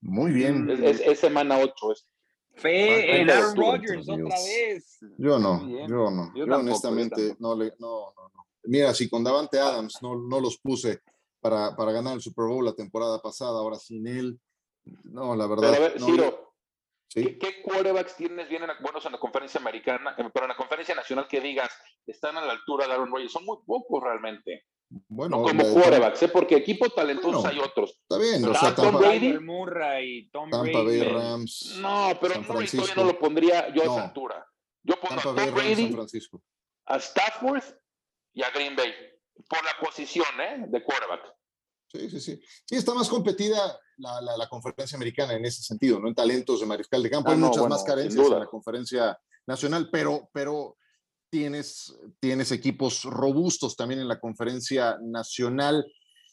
Muy 0.00 0.32
bien. 0.32 0.68
Es, 0.70 1.18
semana 1.18 1.58
8. 1.58 1.92
Es. 1.92 2.06
Fe 2.54 3.20
en 3.20 3.30
Aaron 3.30 3.56
Rodgers 3.56 4.08
otra 4.08 4.24
vez. 4.24 4.98
Yo 5.18 5.38
no, 5.38 5.68
yo 5.86 6.10
no. 6.10 6.32
Yo, 6.34 6.44
honestamente 6.44 7.36
no 7.38 7.54
le. 7.54 7.72
No, 7.78 8.12
no, 8.16 8.28
no. 8.34 8.46
Mira, 8.64 8.92
si 8.92 9.08
con 9.08 9.22
Davante 9.22 9.58
Adams 9.58 9.98
no, 10.02 10.16
no 10.16 10.40
los 10.40 10.58
puse 10.58 11.00
para, 11.40 11.74
para 11.76 11.92
ganar 11.92 12.14
el 12.14 12.20
Super 12.20 12.46
Bowl 12.46 12.64
la 12.64 12.74
temporada 12.74 13.20
pasada, 13.22 13.58
ahora 13.58 13.76
sin 13.76 14.06
él. 14.06 14.38
No, 15.04 15.36
la 15.36 15.46
verdad. 15.46 15.70
Pero 15.72 15.84
a 15.84 15.88
ver, 15.88 16.00
Ciro, 16.00 16.39
¿qué, 17.14 17.38
¿qué, 17.38 17.62
quarterbacks 17.62 18.16
tienes 18.16 18.48
bien 18.48 18.62
en, 18.62 18.70
buenos 18.80 19.04
en 19.06 19.12
la 19.12 19.18
conferencia 19.18 19.60
americana, 19.60 20.14
eh, 20.16 20.24
pero 20.32 20.46
en 20.46 20.50
la 20.50 20.56
conferencia 20.56 20.94
nacional 20.94 21.28
que 21.28 21.40
digas 21.40 21.70
están 22.06 22.36
a 22.36 22.44
la 22.44 22.52
altura 22.52 22.86
de 22.86 22.92
Aaron 22.94 23.10
Rodgers? 23.10 23.32
Son 23.32 23.44
muy 23.44 23.58
pocos 23.66 24.02
realmente. 24.02 24.66
Bueno, 25.08 25.42
como 25.42 25.62
quarterbacks, 25.72 26.22
¿eh? 26.24 26.28
porque 26.28 26.56
equipos 26.56 26.92
talentosos 26.94 27.44
hay 27.44 27.60
otros. 27.60 27.90
Está 27.90 28.18
bien, 28.18 28.44
o 28.44 28.54
sea, 28.54 28.74
Tom 28.74 28.98
Brady, 28.98 29.38
Murray, 29.38 30.28
Tom 30.30 30.50
Tampa 30.50 30.82
Bay 30.82 31.02
Rams. 31.02 31.78
No, 31.80 32.10
pero 32.20 32.42
Murray 32.42 32.66
todavía 32.66 32.94
no 32.96 33.04
lo 33.04 33.18
pondría 33.18 33.72
yo 33.72 33.82
a 33.82 33.84
esa 33.84 34.04
altura. 34.04 34.46
Yo 34.82 34.98
pongo 34.98 35.20
a 35.20 35.22
Tom 35.22 35.36
Brady, 35.36 35.96
a 36.86 36.96
Stafford 36.96 37.62
y 38.32 38.42
a 38.42 38.50
Green 38.50 38.74
Bay 38.74 38.92
por 39.48 39.64
la 39.64 39.72
posición 39.80 40.26
¿eh? 40.40 40.64
de 40.66 40.82
quarterback. 40.82 41.36
Sí, 41.92 42.08
sí, 42.08 42.20
sí. 42.20 42.40
Sí, 42.64 42.76
está 42.76 42.94
más 42.94 43.08
competida 43.08 43.78
la, 43.96 44.20
la, 44.20 44.48
conferencia 44.48 44.96
americana 44.96 45.34
en 45.34 45.44
ese 45.44 45.62
sentido, 45.62 45.98
¿no? 45.98 46.08
En 46.08 46.14
talentos 46.14 46.60
de 46.60 46.66
mariscal 46.66 47.02
de 47.02 47.10
campo. 47.10 47.30
Ah, 47.30 47.34
hay 47.34 47.38
muchas 47.38 47.68
más 47.68 47.82
carencias 47.82 48.26
en 48.26 48.38
la 48.38 48.46
conferencia 48.46 49.18
nacional, 49.46 49.88
pero, 49.90 50.30
pero 50.32 50.76
tienes, 51.30 51.96
tienes 52.20 52.52
equipos 52.52 53.04
robustos 53.04 53.76
también 53.76 54.00
en 54.00 54.08
la 54.08 54.20
conferencia 54.20 54.98
nacional, 55.02 55.84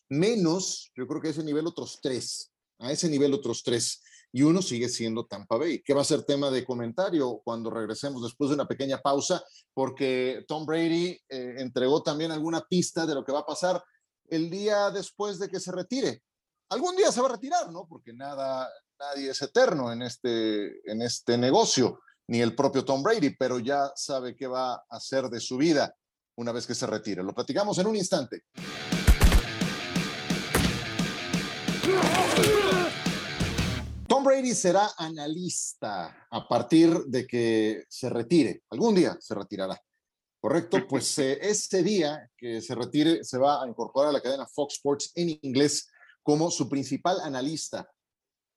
menos, 0.10 0.92
yo 0.96 1.08
creo 1.08 1.22
que 1.22 1.30
a 1.30 1.32
ese 1.32 1.44
nivel 1.44 1.68
otros 1.68 2.00
tres, 2.02 2.52
a 2.80 2.92
ese 2.92 3.10
nivel 3.10 3.34
otros 3.34 3.64
tres, 3.64 4.04
y 4.32 4.44
uno 4.44 4.62
sigue 4.62 4.90
siendo 4.90 5.26
Tampa 5.26 5.58
Bay, 5.58 5.82
que 5.82 5.94
va 5.94 6.02
a 6.02 6.06
ser 6.06 6.24
tema 6.24 6.52
de 6.52 6.66
comentario 6.66 7.42
cuando 7.44 7.70
regresemos 7.70 8.22
después 8.22 8.50
de 8.50 8.56
una 8.56 8.68
pequeña 8.68 9.00
pausa, 9.00 9.44
porque 9.74 10.44
Tom 10.48 10.66
Brady 10.66 11.18
eh, 11.30 11.56
entregó 11.58 12.04
también 12.04 12.32
alguna 12.32 12.62
pista 12.62 13.06
de 13.06 13.16
lo 13.16 13.24
que 13.24 13.32
va 13.32 13.40
a 13.40 13.46
pasar 13.46 13.82
el 14.28 14.50
día 14.50 14.92
después 14.92 15.40
de 15.40 15.50
que 15.50 15.60
se 15.60 15.72
retire. 15.72 16.22
Algún 16.70 16.96
día 16.96 17.12
se 17.12 17.22
va 17.22 17.28
a 17.28 17.32
retirar, 17.32 17.72
¿no? 17.72 17.88
Porque 17.88 18.14
nada, 18.14 18.70
nadie 19.00 19.32
es 19.32 19.42
eterno 19.42 19.92
en 19.92 20.02
este, 20.02 20.90
en 20.90 21.02
este 21.02 21.38
negocio 21.38 22.02
ni 22.28 22.42
el 22.42 22.56
propio 22.56 22.84
Tom 22.84 23.02
Brady, 23.02 23.36
pero 23.38 23.60
ya 23.60 23.92
sabe 23.96 24.36
qué 24.36 24.48
va 24.48 24.74
a 24.74 24.86
hacer 24.90 25.30
de 25.30 25.40
su 25.40 25.58
vida 25.58 25.96
una 26.36 26.52
vez 26.52 26.68
que 26.68 26.76
se 26.76 26.86
retire. 26.86 27.24
Lo 27.24 27.34
platicamos 27.34 27.78
en 27.78 27.88
un 27.88 27.96
instante. 27.96 28.44
Tom 34.08 34.24
Brady 34.24 34.54
será 34.54 34.90
analista 34.98 36.28
a 36.30 36.48
partir 36.48 37.06
de 37.06 37.26
que 37.26 37.86
se 37.88 38.10
retire. 38.10 38.64
Algún 38.70 38.96
día 38.96 39.18
se 39.20 39.36
retirará. 39.36 39.80
¿Correcto? 40.48 40.88
Pues 40.88 41.20
eh, 41.20 41.40
este 41.42 41.84
día 41.84 42.32
que 42.38 42.62
se 42.62 42.74
retire 42.74 43.22
se 43.22 43.38
va 43.38 43.62
a 43.62 43.68
incorporar 43.68 44.12
a 44.12 44.14
la 44.14 44.22
cadena 44.22 44.48
Fox 44.48 44.76
Sports 44.76 45.12
en 45.16 45.38
inglés 45.42 45.90
como 46.24 46.50
su 46.50 46.70
principal 46.70 47.20
analista. 47.20 47.86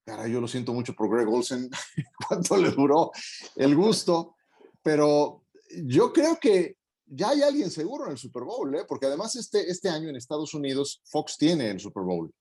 Cara, 0.05 0.29
yo 0.29 0.40
lo 0.40 0.46
siento 0.46 0.72
mucho 0.72 0.94
por 0.94 1.11
Greg 1.11 1.26
Olsen, 1.26 1.68
cuánto 2.29 2.57
le 2.59 2.70
duró 2.70 3.11
el 3.57 3.74
gusto, 3.74 4.37
pero 4.85 5.42
yo 5.83 6.12
creo 6.12 6.38
que 6.40 6.76
ya 7.07 7.31
hay 7.31 7.42
alguien 7.42 7.72
seguro 7.72 8.05
en 8.05 8.12
el 8.12 8.18
Super 8.18 8.44
Bowl, 8.44 8.72
¿eh? 8.72 8.85
porque 8.87 9.07
además 9.07 9.35
este, 9.35 9.68
este 9.68 9.88
año 9.88 10.11
en 10.11 10.14
Estados 10.14 10.55
Unidos 10.55 11.03
Fox 11.07 11.38
tiene 11.38 11.70
el 11.70 11.81
Super 11.81 12.05
Bowl. 12.05 12.33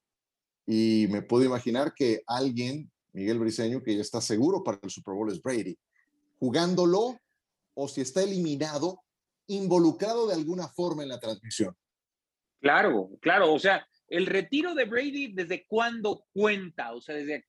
Y 0.67 1.07
me 1.09 1.23
puedo 1.23 1.43
imaginar 1.43 1.95
que 1.95 2.21
alguien 2.27 2.91
Miguel 3.13 3.39
Briseño, 3.39 3.81
que 3.81 3.95
ya 3.95 4.01
está 4.01 4.21
seguro 4.21 4.63
para 4.63 4.77
el 4.83 4.91
Super 4.91 5.15
Bowl 5.15 5.31
es 5.31 5.41
Brady. 5.41 5.75
Jugándolo 6.37 7.17
o 7.73 7.87
si 7.87 8.01
está 8.01 8.21
eliminado, 8.21 9.01
involucrado 9.49 10.27
de 10.27 10.35
alguna 10.35 10.67
forma 10.67 11.03
en 11.03 11.09
la 11.09 11.19
transmisión. 11.19 11.75
Claro, 12.61 13.09
claro, 13.21 13.53
o 13.53 13.59
sea, 13.59 13.87
el 14.09 14.25
retiro 14.25 14.73
de 14.73 14.85
Brady, 14.85 15.33
¿desde 15.33 15.65
cuándo 15.67 16.25
cuenta? 16.33 16.93
O 16.93 17.01
sea, 17.01 17.15
desde, 17.15 17.45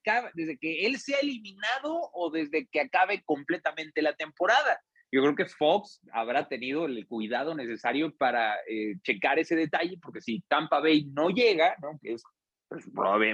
que 0.59 0.87
él 0.87 0.99
sea 0.99 1.19
eliminado 1.21 2.11
o 2.13 2.31
desde 2.31 2.69
que 2.69 2.81
acabe 2.81 3.23
completamente 3.25 4.03
la 4.03 4.15
temporada. 4.15 4.81
Yo 5.13 5.23
creo 5.23 5.35
que 5.35 5.47
Fox 5.47 6.01
habrá 6.13 6.49
tenido 6.49 6.85
el 6.85 7.07
cuidado 7.07 7.55
necesario 7.55 8.15
para 8.17 8.55
eh, 8.69 8.95
checar 9.03 9.39
ese 9.39 9.57
detalle, 9.57 9.99
porque 10.01 10.21
si 10.21 10.43
Tampa 10.49 10.81
Bay 10.81 11.07
no 11.07 11.31
llega, 11.31 11.75
¿no? 11.83 11.99
que 12.01 12.13
es 12.13 12.23
pues, 12.69 12.87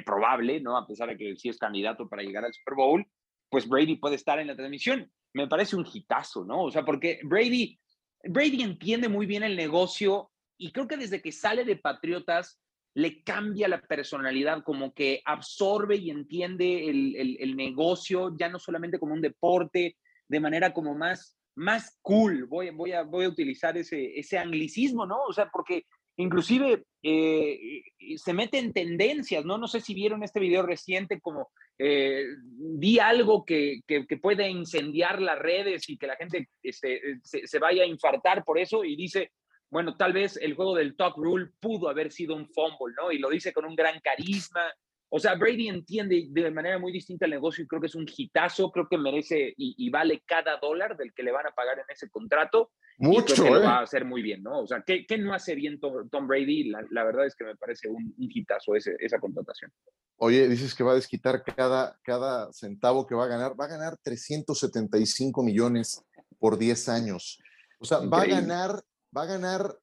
probable, 0.04 0.60
¿no? 0.60 0.78
A 0.78 0.86
pesar 0.86 1.08
de 1.08 1.18
que 1.18 1.36
sí 1.36 1.50
es 1.50 1.58
candidato 1.58 2.08
para 2.08 2.22
llegar 2.22 2.44
al 2.44 2.54
Super 2.54 2.74
Bowl, 2.74 3.06
pues 3.50 3.68
Brady 3.68 3.96
puede 3.96 4.16
estar 4.16 4.38
en 4.38 4.46
la 4.46 4.56
transmisión. 4.56 5.10
Me 5.34 5.48
parece 5.48 5.76
un 5.76 5.86
hitazo, 5.92 6.44
¿no? 6.44 6.62
O 6.62 6.70
sea, 6.70 6.84
porque 6.84 7.20
Brady, 7.24 7.78
Brady 8.28 8.62
entiende 8.62 9.08
muy 9.08 9.26
bien 9.26 9.42
el 9.42 9.56
negocio 9.56 10.30
y 10.58 10.72
creo 10.72 10.88
que 10.88 10.96
desde 10.96 11.20
que 11.20 11.32
sale 11.32 11.64
de 11.64 11.76
Patriotas 11.76 12.60
le 12.94 13.22
cambia 13.22 13.68
la 13.68 13.82
personalidad, 13.82 14.62
como 14.64 14.94
que 14.94 15.20
absorbe 15.26 15.96
y 15.96 16.10
entiende 16.10 16.88
el, 16.88 17.36
el, 17.38 17.54
negocio 17.54 18.34
ya 18.38 18.48
no 18.48 18.58
solamente 18.58 18.98
como 18.98 19.12
un 19.12 19.20
deporte, 19.20 19.98
de 20.28 20.40
manera 20.40 20.72
como 20.72 20.94
más, 20.94 21.36
más 21.54 21.98
cool. 22.00 22.46
Voy, 22.46 22.70
voy, 22.70 22.92
a, 22.92 23.02
voy 23.02 23.26
a 23.26 23.28
utilizar 23.28 23.76
ese, 23.76 24.18
ese 24.18 24.38
anglicismo, 24.38 25.04
¿no? 25.04 25.22
O 25.24 25.32
sea, 25.34 25.50
porque 25.52 25.84
inclusive 26.16 26.84
eh, 27.02 27.82
se 28.16 28.32
mete 28.32 28.58
en 28.58 28.72
tendencias, 28.72 29.44
¿no? 29.44 29.58
No 29.58 29.68
sé 29.68 29.80
si 29.80 29.94
vieron 29.94 30.22
este 30.22 30.40
video 30.40 30.62
reciente 30.62 31.20
como 31.20 31.50
eh, 31.78 32.24
di 32.48 32.98
algo 32.98 33.44
que, 33.44 33.80
que, 33.86 34.04
puede 34.16 34.48
incendiar 34.48 35.20
las 35.20 35.38
redes 35.38 35.88
y 35.88 35.98
que 35.98 36.06
la 36.06 36.16
gente 36.16 36.48
este, 36.62 37.20
se, 37.22 37.58
vaya 37.58 37.82
a 37.82 37.86
infartar 37.86 38.44
por 38.44 38.58
eso 38.58 38.82
y 38.82 38.96
dice, 38.96 39.32
bueno, 39.70 39.96
tal 39.96 40.12
vez 40.12 40.38
el 40.38 40.54
juego 40.54 40.74
del 40.74 40.96
talk 40.96 41.16
rule 41.16 41.50
pudo 41.60 41.88
haber 41.88 42.10
sido 42.10 42.34
un 42.34 42.48
fumble, 42.48 42.94
¿no? 42.96 43.12
Y 43.12 43.18
lo 43.18 43.28
dice 43.28 43.52
con 43.52 43.66
un 43.66 43.76
gran 43.76 44.00
carisma, 44.00 44.72
o 45.08 45.20
sea, 45.20 45.34
Brady 45.36 45.68
entiende 45.68 46.26
de 46.28 46.50
manera 46.50 46.78
muy 46.78 46.92
distinta 46.92 47.26
el 47.26 47.30
negocio 47.30 47.62
y 47.62 47.66
creo 47.66 47.80
que 47.80 47.86
es 47.86 47.94
un 47.94 48.06
hitazo, 48.14 48.72
creo 48.72 48.88
que 48.88 48.98
merece 48.98 49.54
y, 49.56 49.88
vale 49.88 50.22
cada 50.26 50.56
dólar 50.58 50.96
del 50.96 51.14
que 51.14 51.22
le 51.22 51.32
van 51.32 51.46
a 51.46 51.52
pagar 51.52 51.78
en 51.78 51.84
ese 51.88 52.10
contrato. 52.10 52.72
Mucho, 52.98 53.46
y 53.46 53.50
lo 53.50 53.60
va 53.60 53.78
a 53.78 53.82
hacer 53.82 54.04
muy 54.04 54.22
bien, 54.22 54.42
¿no? 54.42 54.60
O 54.60 54.66
sea, 54.66 54.82
¿qué, 54.84 55.06
qué 55.06 55.18
no 55.18 55.34
hace 55.34 55.54
bien 55.54 55.78
Tom, 55.78 56.26
Brady? 56.26 56.72
La, 56.90 57.04
verdad 57.04 57.26
es 57.26 57.36
que 57.36 57.44
me 57.44 57.54
parece 57.56 57.88
un, 57.88 58.14
un 58.16 58.28
hitazo 58.32 58.74
ese, 58.74 58.96
esa 58.98 59.20
contratación. 59.20 59.70
Oye, 60.16 60.48
dices 60.48 60.74
que 60.74 60.82
va 60.82 60.92
a 60.92 60.96
desquitar 60.96 61.44
cada, 61.44 61.98
cada 62.02 62.52
centavo 62.52 63.06
que 63.06 63.14
va 63.14 63.24
a 63.24 63.28
ganar. 63.28 63.58
Va 63.58 63.66
a 63.66 63.68
ganar 63.68 63.98
375 64.02 65.42
millones 65.42 66.02
por 66.38 66.58
10 66.58 66.88
años. 66.88 67.38
O 67.78 67.84
sea, 67.84 67.98
va 67.98 68.22
a 68.22 68.26
ganar, 68.26 68.82
va 69.16 69.22
a 69.22 69.26
ganar 69.26 69.78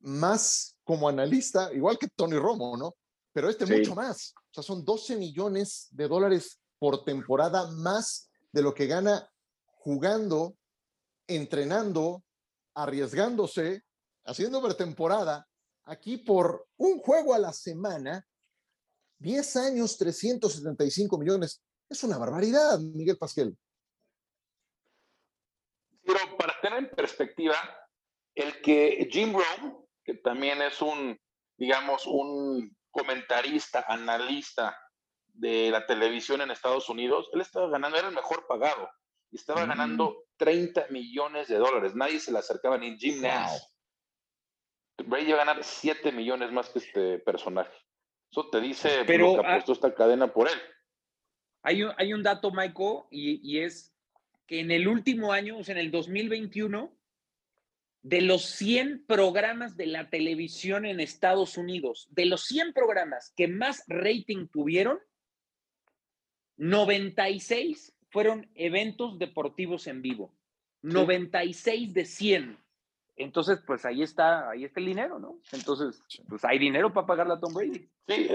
más 0.00 0.76
como 0.84 1.08
analista, 1.08 1.72
igual 1.72 1.98
que 1.98 2.08
Tony 2.08 2.36
Romo, 2.36 2.76
¿no? 2.76 2.94
Pero 3.34 3.50
este 3.50 3.66
mucho 3.66 3.94
más. 3.96 4.32
O 4.36 4.54
sea, 4.54 4.62
son 4.62 4.84
12 4.84 5.16
millones 5.16 5.88
de 5.90 6.06
dólares 6.06 6.60
por 6.78 7.04
temporada 7.04 7.68
más 7.72 8.30
de 8.52 8.62
lo 8.62 8.72
que 8.72 8.86
gana 8.86 9.28
jugando, 9.64 10.56
entrenando, 11.26 12.22
arriesgándose, 12.74 13.82
haciendo 14.24 14.62
pretemporada, 14.62 15.46
aquí 15.82 16.18
por 16.18 16.68
un 16.76 17.00
juego 17.00 17.34
a 17.34 17.40
la 17.40 17.52
semana, 17.52 18.24
10 19.18 19.56
años, 19.56 19.98
375 19.98 21.18
millones. 21.18 21.60
Es 21.90 22.04
una 22.04 22.18
barbaridad, 22.18 22.78
Miguel 22.78 23.18
Pasquel. 23.18 23.56
Pero 26.04 26.18
para 26.38 26.54
tener 26.62 26.78
en 26.78 26.90
perspectiva, 26.90 27.56
el 28.34 28.60
que 28.62 29.08
Jim 29.10 29.32
Brown, 29.32 29.84
que 30.04 30.14
también 30.14 30.62
es 30.62 30.80
un, 30.80 31.18
digamos, 31.56 32.06
un 32.06 32.76
comentarista, 32.94 33.84
analista 33.88 34.78
de 35.26 35.70
la 35.70 35.84
televisión 35.84 36.40
en 36.40 36.52
Estados 36.52 36.88
Unidos, 36.88 37.28
él 37.32 37.40
estaba 37.40 37.68
ganando, 37.68 37.98
era 37.98 38.08
el 38.08 38.14
mejor 38.14 38.46
pagado, 38.46 38.88
y 39.30 39.36
estaba 39.36 39.64
mm. 39.64 39.68
ganando 39.68 40.24
30 40.36 40.86
millones 40.90 41.48
de 41.48 41.56
dólares. 41.56 41.94
Nadie 41.94 42.20
se 42.20 42.30
le 42.30 42.38
acercaba 42.38 42.78
ni 42.78 42.96
Jim 42.96 43.20
Nance. 43.20 43.66
Brady 45.04 45.32
a 45.32 45.36
ganar 45.36 45.64
7 45.64 46.12
millones 46.12 46.52
más 46.52 46.70
que 46.70 46.78
este 46.78 47.18
personaje. 47.18 47.76
Eso 48.30 48.48
te 48.48 48.60
dice 48.60 49.04
Pero, 49.06 49.34
que 49.34 49.46
ha 49.46 49.56
esta 49.56 49.92
cadena 49.92 50.32
por 50.32 50.48
él. 50.48 50.58
Hay 51.64 51.82
un, 51.82 51.92
hay 51.96 52.12
un 52.14 52.22
dato, 52.22 52.52
Michael, 52.52 53.00
y, 53.10 53.40
y 53.42 53.60
es 53.60 53.92
que 54.46 54.60
en 54.60 54.70
el 54.70 54.86
último 54.86 55.32
año, 55.32 55.58
o 55.58 55.64
sea, 55.64 55.72
en 55.72 55.80
el 55.80 55.90
2021, 55.90 56.96
de 58.04 58.20
los 58.20 58.44
100 58.44 59.06
programas 59.06 59.78
de 59.78 59.86
la 59.86 60.10
televisión 60.10 60.84
en 60.84 61.00
Estados 61.00 61.56
Unidos, 61.56 62.06
de 62.10 62.26
los 62.26 62.44
100 62.44 62.74
programas 62.74 63.32
que 63.34 63.48
más 63.48 63.82
rating 63.88 64.46
tuvieron, 64.48 64.98
96 66.58 67.96
fueron 68.10 68.48
eventos 68.54 69.18
deportivos 69.18 69.86
en 69.86 70.02
vivo. 70.02 70.36
96 70.82 71.94
de 71.94 72.04
100. 72.04 72.58
Entonces, 73.16 73.60
pues 73.66 73.86
ahí 73.86 74.02
está, 74.02 74.50
ahí 74.50 74.64
está 74.64 74.80
el 74.80 74.86
dinero, 74.86 75.18
¿no? 75.18 75.40
Entonces, 75.52 76.02
pues 76.28 76.44
hay 76.44 76.58
dinero 76.58 76.92
para 76.92 77.06
pagarle 77.06 77.34
a 77.34 77.40
Tom 77.40 77.54
Brady. 77.54 77.90
Sí. 78.06 78.28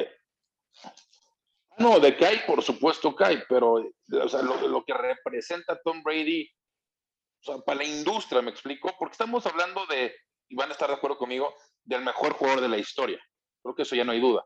No, 1.78 2.00
de 2.00 2.18
que 2.18 2.26
hay, 2.26 2.40
por 2.48 2.64
supuesto 2.64 3.16
que 3.16 3.24
hay, 3.24 3.40
pero 3.48 3.74
o 3.74 4.30
sea, 4.30 4.42
lo, 4.42 4.68
lo 4.68 4.84
que 4.84 4.96
representa 4.96 5.80
Tom 5.84 6.02
Brady 6.02 6.50
o 7.42 7.44
sea, 7.44 7.58
para 7.60 7.80
la 7.80 7.86
industria, 7.86 8.42
me 8.42 8.52
explico, 8.52 8.94
porque 8.98 9.14
estamos 9.14 9.46
hablando 9.46 9.86
de, 9.88 10.14
y 10.50 10.56
van 10.56 10.70
a 10.70 10.74
estar 10.74 10.90
de 10.90 10.96
acuerdo 10.96 11.18
conmigo, 11.18 11.54
del 11.84 12.04
mejor 12.04 12.34
jugador 12.34 12.62
de 12.62 12.70
la 12.70 12.78
historia. 12.78 13.20
Creo 13.64 13.76
que 13.76 13.84
eso 13.84 13.96
ya 13.96 14.04
no 14.04 14.12
hay 14.12 14.20
duda. 14.20 14.46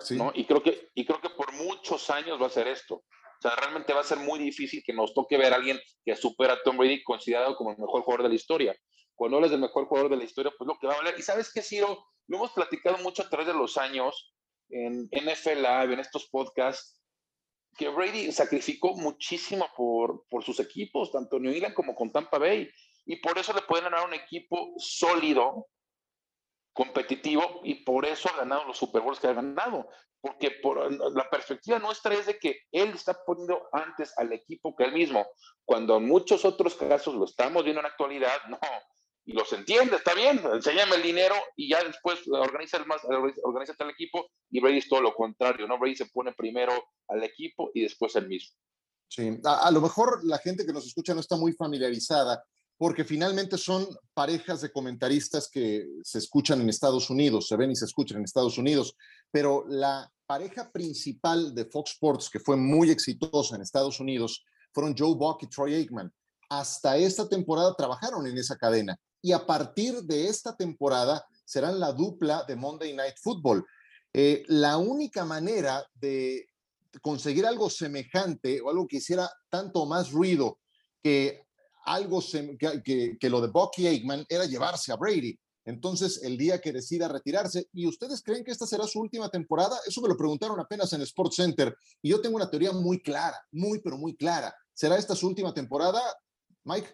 sí. 0.00 0.18
Y, 0.34 0.44
creo 0.46 0.62
que, 0.62 0.90
y 0.94 1.04
creo 1.04 1.20
que 1.20 1.30
por 1.30 1.52
muchos 1.52 2.10
años 2.10 2.40
va 2.40 2.46
a 2.46 2.50
ser 2.50 2.68
esto. 2.68 2.96
O 2.96 3.40
sea, 3.40 3.56
realmente 3.56 3.92
va 3.92 4.00
a 4.00 4.04
ser 4.04 4.18
muy 4.18 4.38
difícil 4.38 4.82
que 4.84 4.92
nos 4.92 5.12
toque 5.12 5.36
ver 5.36 5.52
a 5.52 5.56
alguien 5.56 5.78
que 6.04 6.16
supera 6.16 6.54
a 6.54 6.62
Tom 6.62 6.76
Brady 6.76 7.02
considerado 7.02 7.56
como 7.56 7.72
el 7.72 7.78
mejor 7.78 8.02
jugador 8.02 8.22
de 8.22 8.28
la 8.28 8.34
historia. 8.34 8.76
Cuando 9.14 9.36
hablas 9.36 9.50
del 9.50 9.60
mejor 9.60 9.86
jugador 9.86 10.10
de 10.10 10.16
la 10.16 10.24
historia, 10.24 10.52
pues 10.56 10.66
lo 10.66 10.78
que 10.78 10.86
va 10.86 10.94
a 10.94 10.98
valer. 10.98 11.14
Y 11.18 11.22
sabes 11.22 11.52
qué, 11.52 11.62
Ciro, 11.62 12.06
lo 12.28 12.36
hemos 12.36 12.52
platicado 12.52 12.98
mucho 12.98 13.22
a 13.22 13.28
través 13.28 13.46
de 13.46 13.54
los 13.54 13.76
años 13.76 14.34
en 14.70 15.08
NFL 15.12 15.60
Live, 15.60 15.92
en 15.92 16.00
estos 16.00 16.28
podcasts, 16.30 17.00
que 17.76 17.88
Brady 17.88 18.32
sacrificó 18.32 18.94
muchísimo 18.94 19.68
por, 19.76 20.26
por 20.28 20.44
sus 20.44 20.60
equipos, 20.60 21.12
tanto 21.12 21.38
New 21.38 21.52
England 21.52 21.74
como 21.74 21.94
con 21.94 22.12
Tampa 22.12 22.38
Bay, 22.38 22.70
y 23.06 23.16
por 23.16 23.38
eso 23.38 23.52
le 23.52 23.62
pueden 23.62 23.84
ganar 23.84 24.06
un 24.06 24.14
equipo 24.14 24.74
sólido, 24.78 25.68
competitivo, 26.72 27.60
y 27.64 27.84
por 27.84 28.04
eso 28.06 28.28
ha 28.32 28.38
ganado 28.38 28.64
los 28.64 28.78
Super 28.78 29.02
Bowls 29.02 29.20
que 29.20 29.28
ha 29.28 29.34
ganado. 29.34 29.88
Porque 30.20 30.52
por, 30.62 30.90
la 31.14 31.28
perspectiva 31.28 31.78
nuestra 31.78 32.14
es 32.14 32.26
de 32.26 32.38
que 32.38 32.62
él 32.72 32.90
está 32.90 33.14
poniendo 33.26 33.68
antes 33.72 34.16
al 34.16 34.32
equipo 34.32 34.74
que 34.74 34.84
él 34.84 34.92
mismo, 34.92 35.26
cuando 35.66 35.98
en 35.98 36.06
muchos 36.06 36.46
otros 36.46 36.76
casos 36.76 37.14
lo 37.14 37.26
estamos 37.26 37.62
viendo 37.62 37.80
en 37.80 37.84
la 37.84 37.90
actualidad, 37.90 38.42
no, 38.48 38.58
los 39.32 39.52
entiende, 39.52 39.96
está 39.96 40.14
bien, 40.14 40.40
enséñame 40.52 40.96
el 40.96 41.02
dinero 41.02 41.34
y 41.56 41.70
ya 41.70 41.82
después 41.82 42.20
organiza 42.28 42.76
el 42.76 42.86
más, 42.86 43.00
organiza 43.42 43.74
el 43.78 43.90
equipo 43.90 44.28
y 44.50 44.60
Brady 44.60 44.78
es 44.78 44.88
todo 44.88 45.00
lo 45.00 45.14
contrario, 45.14 45.66
¿no? 45.66 45.78
Brady 45.78 45.96
se 45.96 46.06
pone 46.06 46.32
primero 46.34 46.72
al 47.08 47.24
equipo 47.24 47.70
y 47.72 47.82
después 47.82 48.14
el 48.16 48.28
mismo. 48.28 48.56
Sí, 49.08 49.38
a, 49.44 49.70
lo 49.70 49.80
mejor 49.80 50.24
la 50.24 50.38
gente 50.38 50.66
que 50.66 50.72
nos 50.72 50.86
escucha 50.86 51.14
no 51.14 51.20
está 51.20 51.36
muy 51.36 51.52
familiarizada 51.52 52.44
porque 52.76 53.04
finalmente 53.04 53.56
son 53.56 53.86
parejas 54.12 54.60
de 54.60 54.72
comentaristas 54.72 55.48
que 55.48 55.86
se 56.02 56.18
escuchan 56.18 56.60
en 56.60 56.68
Estados 56.68 57.08
Unidos, 57.08 57.46
se 57.48 57.56
ven 57.56 57.70
y 57.70 57.76
se 57.76 57.84
escuchan 57.84 58.18
en 58.18 58.24
Estados 58.24 58.58
Unidos, 58.58 58.96
pero 59.30 59.64
la 59.68 60.10
pareja 60.26 60.70
principal 60.70 61.54
de 61.54 61.64
Fox 61.66 61.92
Sports 61.92 62.28
que 62.28 62.40
fue 62.40 62.56
muy 62.56 62.90
exitosa 62.90 63.56
en 63.56 63.62
Estados 63.62 64.00
Unidos 64.00 64.44
fueron 64.72 64.94
Joe 64.98 65.14
Buck 65.14 65.44
y 65.44 65.46
Troy 65.46 65.74
Aikman. 65.74 66.12
Hasta 66.58 66.96
esta 66.96 67.28
temporada 67.28 67.74
trabajaron 67.74 68.26
en 68.26 68.38
esa 68.38 68.56
cadena 68.56 68.96
y 69.20 69.32
a 69.32 69.44
partir 69.44 70.02
de 70.02 70.28
esta 70.28 70.56
temporada 70.56 71.26
serán 71.44 71.80
la 71.80 71.92
dupla 71.92 72.44
de 72.46 72.54
Monday 72.54 72.94
Night 72.94 73.16
Football. 73.20 73.64
Eh, 74.12 74.44
la 74.46 74.76
única 74.76 75.24
manera 75.24 75.84
de 75.94 76.46
conseguir 77.02 77.44
algo 77.44 77.68
semejante 77.68 78.60
o 78.60 78.70
algo 78.70 78.86
que 78.86 78.98
hiciera 78.98 79.28
tanto 79.48 79.84
más 79.86 80.12
ruido 80.12 80.58
que 81.02 81.44
algo 81.86 82.22
que, 82.58 83.28
lo 83.28 83.40
de 83.40 83.48
Bucky 83.48 83.88
Aikman 83.88 84.24
era 84.28 84.44
llevarse 84.44 84.92
a 84.92 84.96
Brady. 84.96 85.36
Entonces, 85.64 86.20
el 86.22 86.38
día 86.38 86.60
que 86.60 86.72
decida 86.72 87.08
retirarse, 87.08 87.68
¿y 87.72 87.86
ustedes 87.86 88.22
creen 88.22 88.44
que 88.44 88.52
esta 88.52 88.66
será 88.66 88.86
su 88.86 89.00
última 89.00 89.28
temporada? 89.28 89.76
Eso 89.86 90.00
me 90.02 90.08
lo 90.08 90.16
preguntaron 90.16 90.60
apenas 90.60 90.92
en 90.92 91.02
Sports 91.02 91.36
Center 91.36 91.74
y 92.00 92.10
yo 92.10 92.20
tengo 92.20 92.36
una 92.36 92.48
teoría 92.48 92.72
muy 92.72 93.02
clara, 93.02 93.38
muy, 93.50 93.80
pero 93.80 93.98
muy 93.98 94.14
clara. 94.14 94.54
¿Será 94.72 94.96
esta 94.96 95.16
su 95.16 95.26
última 95.26 95.52
temporada, 95.52 96.00
Mike? 96.64 96.88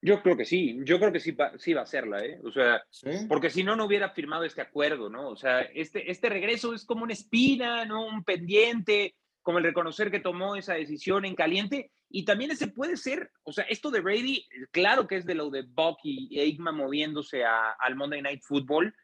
Yo 0.00 0.22
creo 0.22 0.36
que 0.36 0.44
sí, 0.44 0.78
yo 0.84 0.98
creo 1.00 1.12
que 1.12 1.18
sí 1.18 1.32
va, 1.32 1.58
sí 1.58 1.74
va 1.74 1.82
a 1.82 1.86
serla, 1.86 2.24
¿eh? 2.24 2.40
O 2.44 2.52
sea, 2.52 2.80
porque 3.28 3.50
si 3.50 3.64
no, 3.64 3.74
no 3.74 3.86
hubiera 3.86 4.10
firmado 4.10 4.44
este 4.44 4.60
acuerdo, 4.60 5.10
¿no? 5.10 5.28
O 5.28 5.36
sea, 5.36 5.62
este, 5.62 6.08
este 6.08 6.28
regreso 6.28 6.72
es 6.72 6.84
como 6.84 7.02
una 7.02 7.14
espina, 7.14 7.84
¿no? 7.84 8.06
Un 8.06 8.22
pendiente, 8.22 9.16
como 9.42 9.58
el 9.58 9.64
reconocer 9.64 10.10
que 10.10 10.20
tomó 10.20 10.54
esa 10.54 10.74
decisión 10.74 11.24
en 11.24 11.34
caliente. 11.34 11.90
Y 12.10 12.24
también 12.24 12.52
ese 12.52 12.68
puede 12.68 12.96
ser, 12.96 13.30
o 13.42 13.52
sea, 13.52 13.64
esto 13.64 13.90
de 13.90 14.00
Brady, 14.00 14.46
claro 14.70 15.08
que 15.08 15.16
es 15.16 15.26
de 15.26 15.34
lo 15.34 15.50
de 15.50 15.62
Buck 15.62 15.98
y 16.04 16.38
Aikman 16.38 16.76
moviéndose 16.76 17.44
al 17.44 17.96
Monday 17.96 18.22
Night 18.22 18.42
Football, 18.44 18.94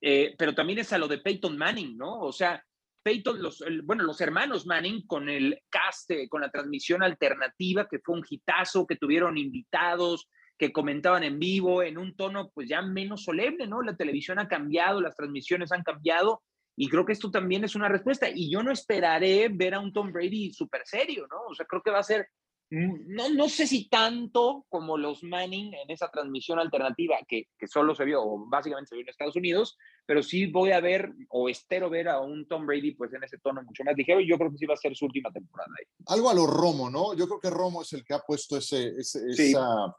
eh, 0.00 0.34
pero 0.36 0.54
también 0.54 0.80
es 0.80 0.92
a 0.92 0.98
lo 0.98 1.06
de 1.06 1.18
Peyton 1.18 1.56
Manning, 1.56 1.96
¿no? 1.96 2.18
O 2.20 2.32
sea, 2.32 2.62
Peyton, 3.04 3.40
los, 3.42 3.62
bueno, 3.84 4.02
los 4.02 4.20
hermanos 4.20 4.66
Manning 4.66 5.06
con 5.06 5.28
el 5.28 5.60
cast, 5.68 6.10
eh, 6.10 6.28
con 6.28 6.40
la 6.40 6.50
transmisión 6.50 7.02
alternativa, 7.02 7.86
que 7.88 8.00
fue 8.00 8.16
un 8.16 8.24
hitazo, 8.28 8.86
que 8.86 8.96
tuvieron 8.96 9.36
invitados, 9.38 10.28
que 10.58 10.72
comentaban 10.72 11.22
en 11.22 11.38
vivo, 11.38 11.82
en 11.82 11.98
un 11.98 12.16
tono 12.16 12.50
pues 12.54 12.68
ya 12.68 12.80
menos 12.80 13.24
solemne, 13.24 13.66
¿no? 13.66 13.82
La 13.82 13.96
televisión 13.96 14.38
ha 14.38 14.48
cambiado, 14.48 15.00
las 15.00 15.14
transmisiones 15.14 15.70
han 15.70 15.82
cambiado, 15.82 16.42
y 16.76 16.88
creo 16.88 17.04
que 17.04 17.12
esto 17.12 17.30
también 17.30 17.62
es 17.64 17.74
una 17.74 17.88
respuesta. 17.88 18.28
Y 18.28 18.50
yo 18.50 18.62
no 18.62 18.72
esperaré 18.72 19.48
ver 19.48 19.74
a 19.74 19.80
un 19.80 19.92
Tom 19.92 20.10
Brady 20.10 20.52
súper 20.52 20.82
serio, 20.84 21.26
¿no? 21.30 21.42
O 21.48 21.54
sea, 21.54 21.66
creo 21.66 21.82
que 21.82 21.90
va 21.90 21.98
a 21.98 22.04
ser 22.04 22.28
no, 22.70 23.28
no 23.28 23.48
sé 23.48 23.66
si 23.66 23.88
tanto 23.88 24.66
como 24.68 24.96
los 24.96 25.22
Manning 25.22 25.74
en 25.74 25.90
esa 25.90 26.10
transmisión 26.10 26.58
alternativa 26.58 27.16
que, 27.28 27.48
que, 27.58 27.68
solo 27.68 27.94
se 27.94 28.04
vio, 28.04 28.22
o 28.22 28.46
básicamente 28.48 28.88
se 28.88 28.94
vio 28.96 29.02
en 29.02 29.10
Estados 29.10 29.36
Unidos, 29.36 29.76
pero 30.06 30.22
sí 30.22 30.46
voy 30.46 30.72
a 30.72 30.80
ver 30.80 31.12
o 31.28 31.48
espero 31.48 31.88
ver 31.88 32.08
a 32.08 32.20
un 32.20 32.48
Tom 32.48 32.66
Brady 32.66 32.94
pues 32.94 33.12
en 33.12 33.22
ese 33.22 33.38
tono 33.38 33.62
mucho 33.62 33.84
más 33.84 33.96
ligero 33.96 34.20
y 34.20 34.28
yo 34.28 34.38
creo 34.38 34.50
que 34.50 34.58
sí 34.58 34.66
va 34.66 34.74
a 34.74 34.78
ser 34.78 34.96
su 34.96 35.04
última 35.04 35.30
temporada 35.30 35.70
ahí. 35.78 35.86
Algo 36.06 36.30
a 36.30 36.34
lo 36.34 36.46
Romo, 36.46 36.90
¿no? 36.90 37.14
Yo 37.14 37.26
creo 37.26 37.40
que 37.40 37.50
Romo 37.50 37.82
es 37.82 37.92
el 37.92 38.04
que 38.04 38.14
ha 38.14 38.20
puesto 38.20 38.56
ese, 38.56 38.88
ese, 38.98 39.20
esa, 39.28 39.94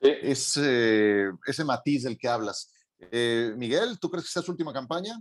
ese, 0.00 1.30
ese 1.46 1.64
matiz 1.64 2.04
del 2.04 2.16
que 2.16 2.28
hablas. 2.28 2.72
Eh, 3.10 3.52
Miguel, 3.56 3.98
¿tú 3.98 4.08
crees 4.08 4.26
que 4.26 4.32
sea 4.32 4.42
su 4.42 4.52
última 4.52 4.72
campaña? 4.72 5.20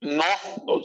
No, 0.00 0.24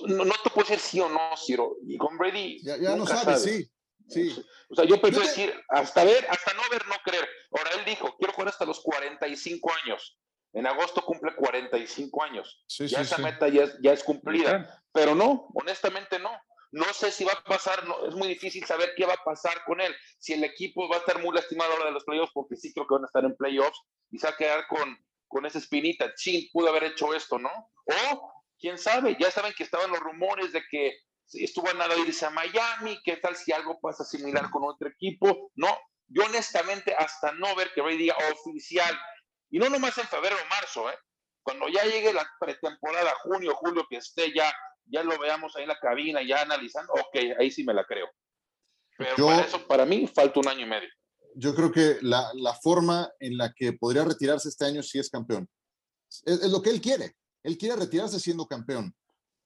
no, 0.07 0.25
no, 0.25 0.33
te 0.43 0.49
puedo 0.49 0.67
decir 0.67 0.79
sí 0.79 0.99
o 0.99 1.09
no, 1.09 1.19
Ciro. 1.37 1.77
Y 1.85 1.97
con 1.97 2.17
Brady. 2.17 2.59
Ya, 2.63 2.77
ya 2.77 2.95
no 2.95 3.05
sabes, 3.05 3.43
sí. 3.43 3.70
Sí. 4.11 4.45
O 4.69 4.75
sea, 4.75 4.85
yo 4.85 4.99
prefiero 4.99 5.25
decir, 5.25 5.53
hasta 5.69 6.03
ver, 6.03 6.25
hasta 6.29 6.53
no 6.53 6.61
ver, 6.69 6.85
no 6.87 6.95
creer. 7.03 7.27
Ahora 7.51 7.71
él 7.77 7.85
dijo, 7.85 8.15
quiero 8.17 8.33
jugar 8.33 8.49
hasta 8.49 8.65
los 8.65 8.81
45 8.81 9.71
años. 9.83 10.17
En 10.53 10.67
agosto 10.67 11.01
cumple 11.01 11.33
45 11.35 12.23
años. 12.23 12.65
ya 12.67 13.01
esa 13.01 13.17
meta 13.17 13.47
ya 13.47 13.63
es, 13.63 13.77
ya 13.81 13.93
es 13.93 14.03
cumplida. 14.03 14.83
Pero 14.91 15.15
no, 15.15 15.47
honestamente 15.53 16.19
no. 16.19 16.31
No 16.73 16.85
sé 16.93 17.11
si 17.11 17.25
va 17.25 17.33
a 17.33 17.43
pasar, 17.43 17.85
no, 17.85 18.05
es 18.07 18.15
muy 18.15 18.29
difícil 18.29 18.65
saber 18.65 18.93
qué 18.95 19.05
va 19.05 19.13
a 19.13 19.23
pasar 19.23 19.63
con 19.65 19.81
él. 19.81 19.93
Si 20.19 20.33
el 20.33 20.43
equipo 20.43 20.87
va 20.87 20.97
a 20.97 20.99
estar 20.99 21.21
muy 21.21 21.35
lastimado 21.35 21.73
ahora 21.73 21.85
de 21.85 21.91
los 21.91 22.05
playoffs, 22.05 22.31
porque 22.33 22.55
sí 22.55 22.73
creo 22.73 22.87
que 22.87 22.95
van 22.95 23.03
a 23.03 23.07
estar 23.07 23.25
en 23.25 23.35
playoffs, 23.35 23.81
y 24.09 24.17
se 24.17 24.27
va 24.27 24.33
a 24.33 24.37
quedar 24.37 24.67
con, 24.67 24.97
con 25.27 25.45
esa 25.45 25.57
espinita. 25.57 26.13
Chin, 26.15 26.49
pudo 26.53 26.69
haber 26.69 26.85
hecho 26.85 27.13
esto, 27.13 27.37
¿no? 27.37 27.49
O, 27.85 28.33
quién 28.57 28.77
sabe, 28.77 29.17
ya 29.19 29.31
saben 29.31 29.53
que 29.57 29.63
estaban 29.63 29.89
los 29.91 29.99
rumores 29.99 30.53
de 30.53 30.63
que 30.69 30.97
estuvo 31.33 31.69
a 31.69 31.73
nada 31.73 31.97
irse 31.97 32.25
a 32.25 32.29
Miami, 32.29 32.99
qué 33.03 33.17
tal 33.17 33.35
si 33.35 33.51
algo 33.51 33.79
pasa 33.79 34.03
similar 34.03 34.49
con 34.49 34.63
otro 34.63 34.89
equipo. 34.89 35.51
No, 35.55 35.67
yo 36.07 36.23
honestamente 36.25 36.93
hasta 36.93 37.31
no 37.33 37.55
ver 37.55 37.71
que 37.73 37.81
Brady 37.81 37.97
diga 37.97 38.15
oficial, 38.31 38.97
y 39.49 39.59
no 39.59 39.69
nomás 39.69 39.97
en 39.97 40.07
febrero 40.07 40.35
o 40.35 40.49
marzo, 40.49 40.89
¿eh? 40.89 40.97
cuando 41.43 41.67
ya 41.67 41.83
llegue 41.83 42.13
la 42.13 42.27
pretemporada, 42.39 43.11
junio, 43.23 43.55
julio, 43.55 43.85
que 43.89 43.97
esté 43.97 44.33
ya, 44.33 44.53
ya 44.85 45.03
lo 45.03 45.17
veamos 45.17 45.55
ahí 45.55 45.63
en 45.63 45.69
la 45.69 45.79
cabina, 45.79 46.21
ya 46.21 46.41
analizando, 46.41 46.93
ok, 46.93 47.39
ahí 47.39 47.51
sí 47.51 47.63
me 47.63 47.73
la 47.73 47.83
creo. 47.85 48.07
Pero 48.97 49.15
para 49.15 49.41
eso, 49.41 49.67
para 49.67 49.85
mí, 49.85 50.07
falta 50.07 50.39
un 50.39 50.47
año 50.47 50.65
y 50.65 50.69
medio. 50.69 50.89
Yo 51.35 51.55
creo 51.55 51.71
que 51.71 51.97
la, 52.01 52.29
la 52.35 52.53
forma 52.53 53.09
en 53.19 53.37
la 53.37 53.51
que 53.53 53.73
podría 53.73 54.03
retirarse 54.03 54.49
este 54.49 54.65
año 54.65 54.83
si 54.83 54.99
es 54.99 55.09
campeón. 55.09 55.49
es 56.25 56.51
lo 56.51 56.61
que 56.61 56.69
él 56.69 56.81
quiere. 56.81 57.15
Él 57.41 57.57
quiere 57.57 57.75
retirarse 57.75 58.19
siendo 58.19 58.45
campeón 58.45 58.93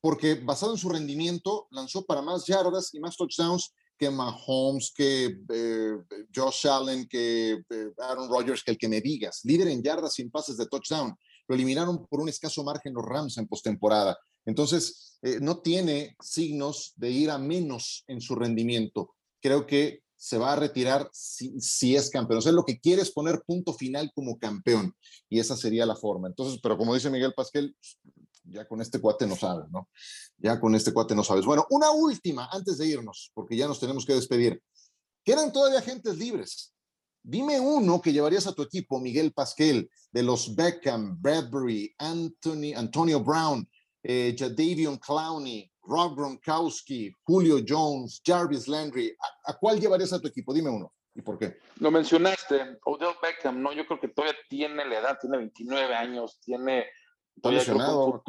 porque 0.05 0.35
basado 0.35 0.71
en 0.71 0.77
su 0.77 0.87
rendimiento 0.87 1.67
lanzó 1.71 2.05
para 2.05 2.21
más 2.21 2.45
yardas 2.45 2.93
y 2.93 2.99
más 2.99 3.17
touchdowns 3.17 3.73
que 3.97 4.11
Mahomes, 4.11 4.93
que 4.95 5.35
eh, 5.49 5.93
Josh 6.31 6.67
Allen, 6.67 7.07
que 7.07 7.53
eh, 7.53 7.91
Aaron 7.97 8.29
Rodgers, 8.29 8.63
que 8.63 8.69
el 8.69 8.77
que 8.77 8.87
me 8.87 9.01
digas. 9.01 9.39
Líder 9.45 9.69
en 9.69 9.81
yardas 9.81 10.13
sin 10.13 10.29
pases 10.29 10.57
de 10.57 10.67
touchdown. 10.67 11.15
Lo 11.47 11.55
eliminaron 11.55 12.05
por 12.05 12.21
un 12.21 12.29
escaso 12.29 12.63
margen 12.63 12.93
los 12.93 13.03
Rams 13.03 13.39
en 13.39 13.47
postemporada. 13.47 14.15
Entonces, 14.45 15.17
eh, 15.23 15.39
no 15.41 15.57
tiene 15.61 16.15
signos 16.21 16.93
de 16.97 17.09
ir 17.09 17.31
a 17.31 17.39
menos 17.39 18.03
en 18.05 18.21
su 18.21 18.35
rendimiento. 18.35 19.15
Creo 19.41 19.65
que 19.65 20.03
se 20.15 20.37
va 20.37 20.53
a 20.53 20.55
retirar 20.55 21.09
si, 21.13 21.59
si, 21.59 21.95
es 21.95 22.11
campeón. 22.11 22.37
O 22.37 22.41
sea, 22.43 22.51
lo 22.51 22.63
que 22.63 22.79
quiere 22.79 23.01
es 23.01 23.09
poner 23.09 23.41
punto 23.41 23.73
final 23.73 24.11
como 24.13 24.37
campeón 24.37 24.95
y 25.29 25.39
esa 25.39 25.57
sería 25.57 25.83
la 25.87 25.95
forma. 25.95 26.27
Entonces, 26.27 26.59
pero 26.61 26.77
como 26.77 26.93
dice 26.93 27.09
Miguel 27.09 27.33
Pasquel, 27.35 27.75
ya 28.47 28.67
con 28.67 28.81
este 28.81 28.99
cuate 28.99 29.25
no 29.27 29.35
sabes, 29.35 29.69
¿no? 29.71 29.89
Ya 30.37 30.59
con 30.59 30.75
este 30.75 30.93
cuate 30.93 31.15
no 31.15 31.23
sabes. 31.23 31.45
Bueno, 31.45 31.65
una 31.69 31.91
última 31.91 32.47
antes 32.51 32.77
de 32.77 32.87
irnos, 32.87 33.31
porque 33.33 33.55
ya 33.55 33.67
nos 33.67 33.79
tenemos 33.79 34.05
que 34.05 34.13
despedir. 34.13 34.61
Quedan 35.23 35.51
todavía 35.51 35.79
agentes 35.79 36.17
libres. 36.17 36.73
Dime 37.23 37.59
uno 37.59 37.99
que 38.01 38.13
llevarías 38.13 38.45
a 38.45 38.53
tu 38.53 38.61
equipo, 38.61 38.99
Miguel 38.99 39.33
Pasquel, 39.33 39.89
de 40.11 40.23
los 40.23 40.55
Beckham, 40.55 41.19
Bradbury, 41.19 41.95
Anthony, 41.97 42.75
Antonio 42.75 43.23
Brown, 43.23 43.67
eh, 44.03 44.35
Jadavion 44.37 44.97
Clowney, 44.97 45.71
Rob 45.81 46.15
Gronkowski, 46.15 47.11
Julio 47.23 47.57
Jones, 47.67 48.21
Jarvis 48.23 48.67
Landry. 48.67 49.15
¿A, 49.19 49.51
¿A, 49.51 49.57
cuál 49.57 49.79
llevarías 49.79 50.13
a 50.13 50.19
tu 50.19 50.27
equipo? 50.27 50.53
Dime 50.53 50.69
uno. 50.69 50.93
¿Y 51.15 51.21
por 51.21 51.39
qué? 51.39 51.57
Lo 51.79 51.89
mencionaste, 51.89 52.77
Odell 52.83 53.15
Beckham, 53.21 53.61
¿no? 53.61 53.73
Yo 53.73 53.87
creo 53.87 53.99
que 53.99 54.09
todavía 54.09 54.37
tiene 54.49 54.85
la 54.85 54.99
edad, 54.99 55.17
tiene 55.19 55.37
29 55.37 55.95
años, 55.95 56.39
tiene 56.41 56.85
Está 57.35 57.51
lesionado, 57.51 58.23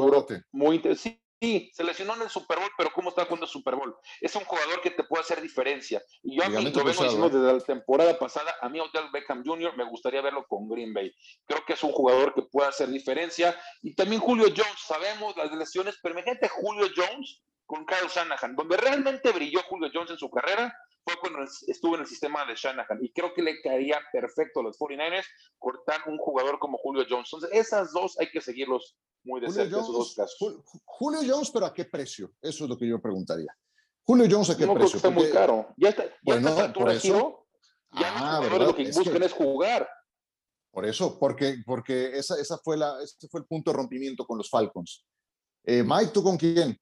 muy 0.53 0.83
sí, 0.97 1.21
sí, 1.41 1.71
se 1.73 1.85
lesionó 1.85 2.15
en 2.17 2.23
el 2.23 2.31
Super 2.31 2.59
Bowl, 2.59 2.71
pero 2.77 2.91
¿cómo 2.93 3.11
está 3.11 3.25
jugando 3.25 3.47
el 3.47 3.51
Super 3.51 3.77
Bowl? 3.77 3.95
Es 4.21 4.35
un 4.35 4.45
jugador 4.45 4.81
que 4.81 4.91
te 4.91 5.05
puede 5.05 5.23
hacer 5.23 5.41
diferencia. 5.41 6.03
Y 6.23 6.37
yo 6.37 6.45
a 6.45 6.49
mí 6.49 6.55
lo 6.55 6.85
vengo 6.85 7.03
diciendo 7.03 7.27
¿eh? 7.27 7.31
desde 7.31 7.53
la 7.53 7.61
temporada 7.61 8.19
pasada, 8.19 8.55
a 8.61 8.69
mí 8.69 8.81
Odell 8.81 9.11
Beckham 9.13 9.45
Jr. 9.45 9.77
me 9.77 9.89
gustaría 9.89 10.23
verlo 10.23 10.45
con 10.49 10.69
Green 10.69 10.93
Bay. 10.93 11.13
Creo 11.47 11.65
que 11.65 11.75
es 11.75 11.83
un 11.83 11.93
jugador 11.93 12.35
que 12.35 12.43
puede 12.43 12.69
hacer 12.69 12.89
diferencia. 12.89 13.59
Y 13.83 13.95
también 13.95 14.21
Julio 14.21 14.47
Jones, 14.47 14.81
sabemos 14.87 15.37
las 15.37 15.53
lesiones, 15.53 15.99
pero 16.03 16.15
imagínate 16.15 16.49
Julio 16.49 16.89
Jones 16.95 17.43
con 17.67 17.85
Kyle 17.85 18.09
Shanahan, 18.09 18.55
donde 18.55 18.77
realmente 18.77 19.33
brilló 19.33 19.61
Julio 19.69 19.91
Jones 19.93 20.13
en 20.13 20.19
su 20.19 20.31
carrera 20.31 20.75
fue 21.07 21.15
cuando 21.21 21.49
estuvo 21.69 21.95
en 21.95 22.01
el 22.01 22.07
sistema 22.09 22.45
de 22.45 22.57
Shanahan 22.57 22.99
y 23.01 23.13
creo 23.13 23.33
que 23.33 23.41
le 23.41 23.63
caería 23.63 24.01
perfecto 24.13 24.59
a 24.59 24.65
los 24.65 24.77
49ers 24.77 25.25
cortar 25.57 26.01
un 26.09 26.19
jugador 26.19 26.59
como 26.59 26.79
Julio 26.79 27.05
Jones. 27.09 27.31
Entonces, 27.33 27.51
esas 27.53 27.93
dos 27.93 28.19
hay 28.19 28.29
que 28.29 28.41
seguirlos 28.41 28.97
muy 29.23 29.41
de 29.41 29.49
cerca, 29.49 29.79
esos 29.79 29.93
dos 29.93 30.15
casos. 30.17 30.65
Julio 30.85 31.21
Jones, 31.25 31.51
pero 31.53 31.67
¿a 31.67 31.73
qué 31.73 31.85
precio? 31.85 32.33
Eso 32.43 32.65
es 32.65 32.71
lo 32.71 32.77
que 32.77 32.89
yo 32.89 33.01
preguntaría. 33.01 33.57
Julio 34.03 34.27
Jones, 34.29 34.51
¿a 34.51 34.57
qué 34.57 34.67
no, 34.67 34.75
precio? 34.75 34.97
Está 34.97 35.11
muy 35.11 35.31
caro. 35.31 35.73
Ya 35.77 35.91
está, 35.91 36.05
ya 36.07 36.13
bueno, 36.23 36.49
está 36.49 36.73
por 36.73 36.91
eso. 36.91 37.47
ya 37.93 38.13
ah, 38.17 38.41
no 38.51 38.59
lo 38.59 38.75
que 38.75 38.91
buscan 38.91 39.23
es 39.23 39.33
jugar. 39.33 39.89
Por 40.73 40.87
eso, 40.87 41.21
porque, 41.21 41.59
porque 41.65 42.19
esa, 42.19 42.35
esa 42.41 42.59
fue 42.59 42.77
la, 42.77 43.01
ese 43.01 43.29
fue 43.29 43.41
el 43.41 43.47
punto 43.47 43.71
de 43.71 43.77
rompimiento 43.77 44.27
con 44.27 44.39
los 44.39 44.51
Falcons. 44.51 45.07
Eh, 45.65 45.85
Mike, 45.85 46.11
¿tú 46.13 46.23
con 46.25 46.37
quién? 46.37 46.77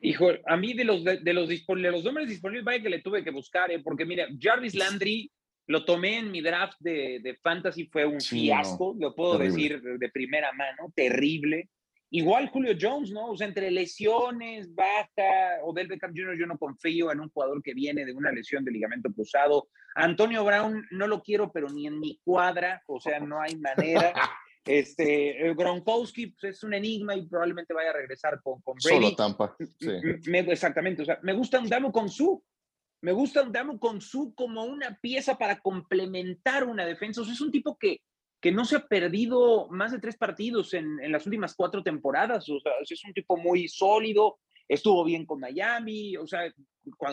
Hijo, 0.00 0.30
a 0.46 0.56
mí 0.56 0.74
de 0.74 0.84
los, 0.84 1.02
de, 1.02 1.32
los, 1.32 1.48
de 1.48 1.90
los 1.90 2.04
nombres 2.04 2.28
disponibles, 2.28 2.64
vaya 2.64 2.82
que 2.82 2.90
le 2.90 3.02
tuve 3.02 3.24
que 3.24 3.30
buscar, 3.30 3.70
¿eh? 3.70 3.80
porque 3.80 4.04
mira, 4.04 4.28
Jarvis 4.38 4.74
Landry 4.74 5.30
lo 5.66 5.84
tomé 5.84 6.18
en 6.18 6.30
mi 6.30 6.40
draft 6.40 6.76
de, 6.78 7.20
de 7.20 7.34
fantasy, 7.34 7.86
fue 7.86 8.06
un 8.06 8.20
fiasco, 8.20 8.96
lo 8.98 9.14
puedo 9.14 9.36
decir 9.38 9.80
de 9.82 10.08
primera 10.08 10.52
mano, 10.52 10.92
terrible. 10.94 11.68
Igual 12.10 12.48
Julio 12.48 12.74
Jones, 12.80 13.10
¿no? 13.10 13.32
O 13.32 13.36
sea, 13.36 13.46
entre 13.46 13.70
lesiones, 13.70 14.74
baja, 14.74 15.62
Odell 15.62 15.88
Beckham 15.88 16.14
Jr., 16.16 16.38
yo 16.38 16.46
no 16.46 16.56
confío 16.56 17.12
en 17.12 17.20
un 17.20 17.28
jugador 17.28 17.62
que 17.62 17.74
viene 17.74 18.06
de 18.06 18.14
una 18.14 18.32
lesión 18.32 18.64
de 18.64 18.70
ligamento 18.70 19.12
cruzado. 19.12 19.68
Antonio 19.94 20.42
Brown 20.42 20.86
no 20.90 21.06
lo 21.06 21.22
quiero, 21.22 21.52
pero 21.52 21.68
ni 21.68 21.86
en 21.86 22.00
mi 22.00 22.18
cuadra, 22.24 22.82
o 22.86 22.98
sea, 22.98 23.20
no 23.20 23.42
hay 23.42 23.56
manera. 23.56 24.12
Este, 24.68 25.54
Gronkowski 25.54 26.26
pues, 26.28 26.56
es 26.56 26.62
un 26.62 26.74
enigma 26.74 27.16
y 27.16 27.26
probablemente 27.26 27.72
vaya 27.72 27.90
a 27.90 27.94
regresar 27.94 28.40
con, 28.42 28.60
con 28.60 28.76
Brady. 28.82 28.96
Solo 29.02 29.16
Tampa. 29.16 29.56
Sí. 29.80 29.88
Me, 30.30 30.40
exactamente. 30.40 31.02
O 31.02 31.04
sea, 31.04 31.18
me 31.22 31.32
gusta 31.32 31.58
un 31.58 31.68
Damo 31.68 31.90
con 31.90 32.10
su. 32.10 32.44
me 33.00 33.12
gusta 33.12 33.44
Damo 33.44 33.80
con 33.80 34.00
su 34.00 34.34
como 34.34 34.64
una 34.64 34.98
pieza 35.00 35.38
para 35.38 35.58
complementar 35.60 36.64
una 36.64 36.84
defensa. 36.84 37.22
O 37.22 37.24
sea, 37.24 37.32
es 37.32 37.40
un 37.40 37.50
tipo 37.50 37.78
que, 37.78 38.02
que 38.42 38.52
no 38.52 38.66
se 38.66 38.76
ha 38.76 38.86
perdido 38.86 39.68
más 39.70 39.92
de 39.92 40.00
tres 40.00 40.18
partidos 40.18 40.74
en, 40.74 41.00
en 41.00 41.12
las 41.12 41.24
últimas 41.24 41.54
cuatro 41.54 41.82
temporadas. 41.82 42.46
O 42.50 42.60
sea, 42.60 42.72
es 42.82 43.04
un 43.04 43.14
tipo 43.14 43.38
muy 43.38 43.68
sólido, 43.68 44.38
estuvo 44.68 45.02
bien 45.02 45.24
con 45.24 45.40
Miami, 45.40 46.14
o 46.18 46.26
sea, 46.26 46.52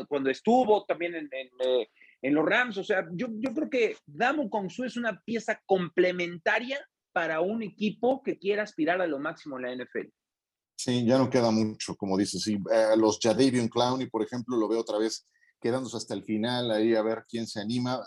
cuando, 0.07 0.29
estuvo 0.29 0.83
también 0.85 1.15
en, 1.15 1.29
eh, 1.31 1.87
en, 2.21 2.33
los 2.33 2.45
Rams. 2.45 2.77
O 2.77 2.83
sea, 2.83 3.07
yo, 3.13 3.27
yo 3.39 3.53
creo 3.53 3.69
que 3.69 3.95
Damo 4.05 4.49
Su 4.69 4.83
es 4.83 4.97
una 4.97 5.21
pieza 5.21 5.61
complementaria 5.65 6.85
para 7.15 7.39
un 7.39 7.63
equipo 7.63 8.21
que 8.21 8.37
quiera 8.37 8.63
aspirar 8.63 9.01
a 9.01 9.07
lo 9.07 9.19
máximo 9.19 9.57
en 9.57 9.63
la 9.63 9.85
NFL. 9.85 10.09
Sí, 10.77 11.05
ya 11.05 11.17
no 11.17 11.29
queda 11.29 11.49
mucho, 11.49 11.95
como 11.95 12.17
dices. 12.17 12.41
Sí, 12.43 12.57
eh, 12.69 12.97
los 12.97 13.19
Jadavion 13.21 13.69
Clowney, 13.69 14.09
por 14.09 14.21
ejemplo, 14.21 14.57
lo 14.57 14.67
veo 14.67 14.81
otra 14.81 14.97
vez 14.97 15.25
quedándose 15.61 15.95
hasta 15.95 16.13
el 16.13 16.25
final 16.25 16.69
ahí 16.71 16.93
a 16.93 17.01
ver 17.01 17.23
quién 17.25 17.47
se 17.47 17.61
anima. 17.61 18.05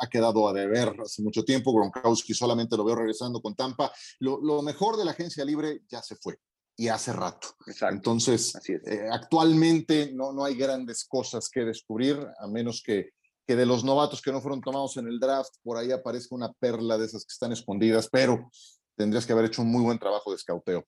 ha 0.00 0.06
quedado 0.08 0.48
a 0.48 0.52
deber 0.52 0.96
hace 1.00 1.22
mucho 1.22 1.44
tiempo. 1.44 1.72
Gronkowski 1.72 2.34
solamente 2.34 2.76
lo 2.76 2.84
veo 2.84 2.96
regresando 2.96 3.40
con 3.40 3.54
Tampa. 3.54 3.92
Lo, 4.18 4.62
mejor 4.62 4.96
de 4.96 5.04
la 5.04 5.12
agencia 5.12 5.44
libre 5.44 5.82
ya 5.88 6.02
se 6.02 6.16
fue 6.16 6.36
y 6.76 6.88
hace 6.88 7.12
rato. 7.12 7.54
Entonces, 7.88 8.52
eh, 8.68 9.06
actualmente 9.12 10.10
no, 10.12 10.32
no 10.32 10.44
hay 10.44 10.56
grandes 10.56 11.04
cosas 11.04 11.48
que 11.48 11.60
descubrir, 11.60 12.18
a 12.40 12.48
menos 12.48 12.82
que, 12.84 13.10
que 13.46 13.56
de 13.56 13.66
los 13.66 13.84
novatos 13.84 14.22
que 14.22 14.32
no 14.32 14.40
fueron 14.40 14.60
tomados 14.60 14.96
en 14.96 15.08
el 15.08 15.18
draft, 15.18 15.54
por 15.62 15.76
ahí 15.76 15.92
aparezca 15.92 16.34
una 16.34 16.52
perla 16.52 16.98
de 16.98 17.06
esas 17.06 17.24
que 17.24 17.32
están 17.32 17.52
escondidas, 17.52 18.08
pero 18.10 18.50
tendrías 18.96 19.26
que 19.26 19.32
haber 19.32 19.46
hecho 19.46 19.62
un 19.62 19.70
muy 19.70 19.82
buen 19.82 19.98
trabajo 19.98 20.30
de 20.30 20.36
escauteo. 20.36 20.84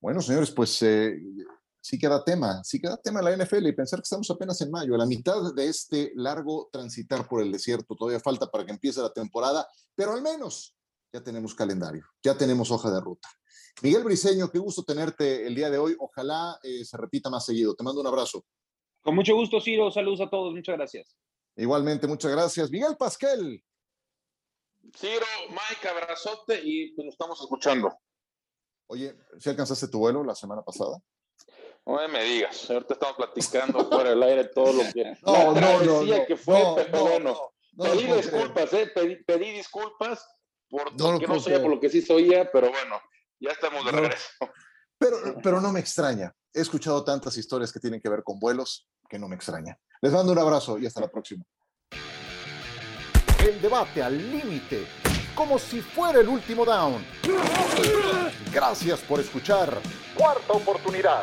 Bueno, 0.00 0.22
señores, 0.22 0.50
pues 0.50 0.80
eh, 0.82 1.18
sí 1.80 1.98
queda 1.98 2.24
tema, 2.24 2.62
sí 2.64 2.80
queda 2.80 2.96
tema 2.96 3.20
la 3.20 3.36
NFL 3.36 3.66
y 3.66 3.72
pensar 3.72 3.98
que 3.98 4.04
estamos 4.04 4.30
apenas 4.30 4.60
en 4.60 4.70
mayo, 4.70 4.94
a 4.94 4.98
la 4.98 5.06
mitad 5.06 5.52
de 5.54 5.66
este 5.66 6.12
largo 6.14 6.68
transitar 6.72 7.26
por 7.26 7.42
el 7.42 7.50
desierto. 7.50 7.96
Todavía 7.96 8.20
falta 8.20 8.50
para 8.50 8.64
que 8.64 8.72
empiece 8.72 9.00
la 9.00 9.12
temporada, 9.12 9.66
pero 9.94 10.12
al 10.12 10.22
menos 10.22 10.76
ya 11.12 11.22
tenemos 11.22 11.54
calendario, 11.54 12.04
ya 12.22 12.36
tenemos 12.36 12.70
hoja 12.70 12.90
de 12.90 13.00
ruta. 13.00 13.28
Miguel 13.82 14.04
Briseño, 14.04 14.50
qué 14.50 14.58
gusto 14.58 14.82
tenerte 14.82 15.46
el 15.46 15.54
día 15.54 15.70
de 15.70 15.78
hoy. 15.78 15.96
Ojalá 15.98 16.58
eh, 16.62 16.84
se 16.84 16.96
repita 16.96 17.30
más 17.30 17.46
seguido. 17.46 17.74
Te 17.74 17.84
mando 17.84 18.00
un 18.00 18.06
abrazo. 18.06 18.44
Con 19.02 19.14
mucho 19.14 19.34
gusto, 19.34 19.60
Ciro. 19.60 19.90
Saludos 19.90 20.20
a 20.20 20.28
todos. 20.28 20.52
Muchas 20.52 20.76
gracias. 20.76 21.16
Igualmente, 21.58 22.06
muchas 22.06 22.30
gracias. 22.30 22.70
Miguel 22.70 22.96
Pasquel. 22.96 23.62
Ciro, 24.96 25.26
Mike, 25.50 25.88
abrazote 25.88 26.60
y 26.62 26.94
nos 26.96 27.08
estamos 27.08 27.40
escuchando. 27.40 27.98
Oye, 28.86 29.14
¿si 29.38 29.50
alcanzaste 29.50 29.88
tu 29.88 29.98
vuelo 29.98 30.22
la 30.22 30.36
semana 30.36 30.62
pasada? 30.62 31.02
No 31.84 32.08
me 32.08 32.22
digas, 32.22 32.70
ahorita 32.70 32.94
estamos 32.94 33.16
platicando 33.16 33.84
fuera 33.88 34.10
del 34.10 34.22
aire 34.22 34.44
todo 34.44 34.72
lo 34.72 34.92
que. 34.92 35.14
No, 35.22 35.52
no, 35.52 36.04
no, 36.04 36.26
que 36.26 36.36
fue, 36.36 36.62
pero 36.76 37.02
bueno. 37.02 37.52
pedí 37.76 38.04
disculpas, 38.12 38.72
eh, 38.74 38.92
pedí, 39.26 39.50
disculpas 39.50 40.24
por 40.70 40.94
que 41.18 41.26
no 41.26 41.40
sé 41.40 41.58
por 41.58 41.70
lo 41.70 41.80
que 41.80 41.90
sí 41.90 42.02
se 42.02 42.12
oía, 42.12 42.48
pero 42.52 42.70
bueno, 42.70 43.00
ya 43.40 43.50
estamos 43.50 43.84
de 43.84 43.90
regreso. 43.90 44.30
Pero, 44.98 45.16
pero 45.42 45.60
no 45.60 45.72
me 45.72 45.80
extraña. 45.80 46.32
He 46.52 46.60
escuchado 46.60 47.04
tantas 47.04 47.36
historias 47.36 47.72
que 47.72 47.80
tienen 47.80 48.00
que 48.00 48.08
ver 48.08 48.22
con 48.22 48.38
vuelos 48.38 48.88
que 49.08 49.18
no 49.18 49.28
me 49.28 49.36
extraña. 49.36 49.78
Les 50.00 50.12
mando 50.12 50.32
un 50.32 50.38
abrazo 50.38 50.78
y 50.78 50.86
hasta 50.86 51.00
la 51.00 51.08
próxima. 51.08 51.44
El 53.40 53.60
debate 53.60 54.02
al 54.02 54.16
límite 54.16 54.86
como 55.38 55.56
si 55.56 55.80
fuera 55.80 56.18
el 56.18 56.28
último 56.28 56.64
down. 56.64 57.04
Gracias 58.52 58.98
por 59.00 59.20
escuchar. 59.20 59.80
Cuarta 60.16 60.52
oportunidad. 60.52 61.22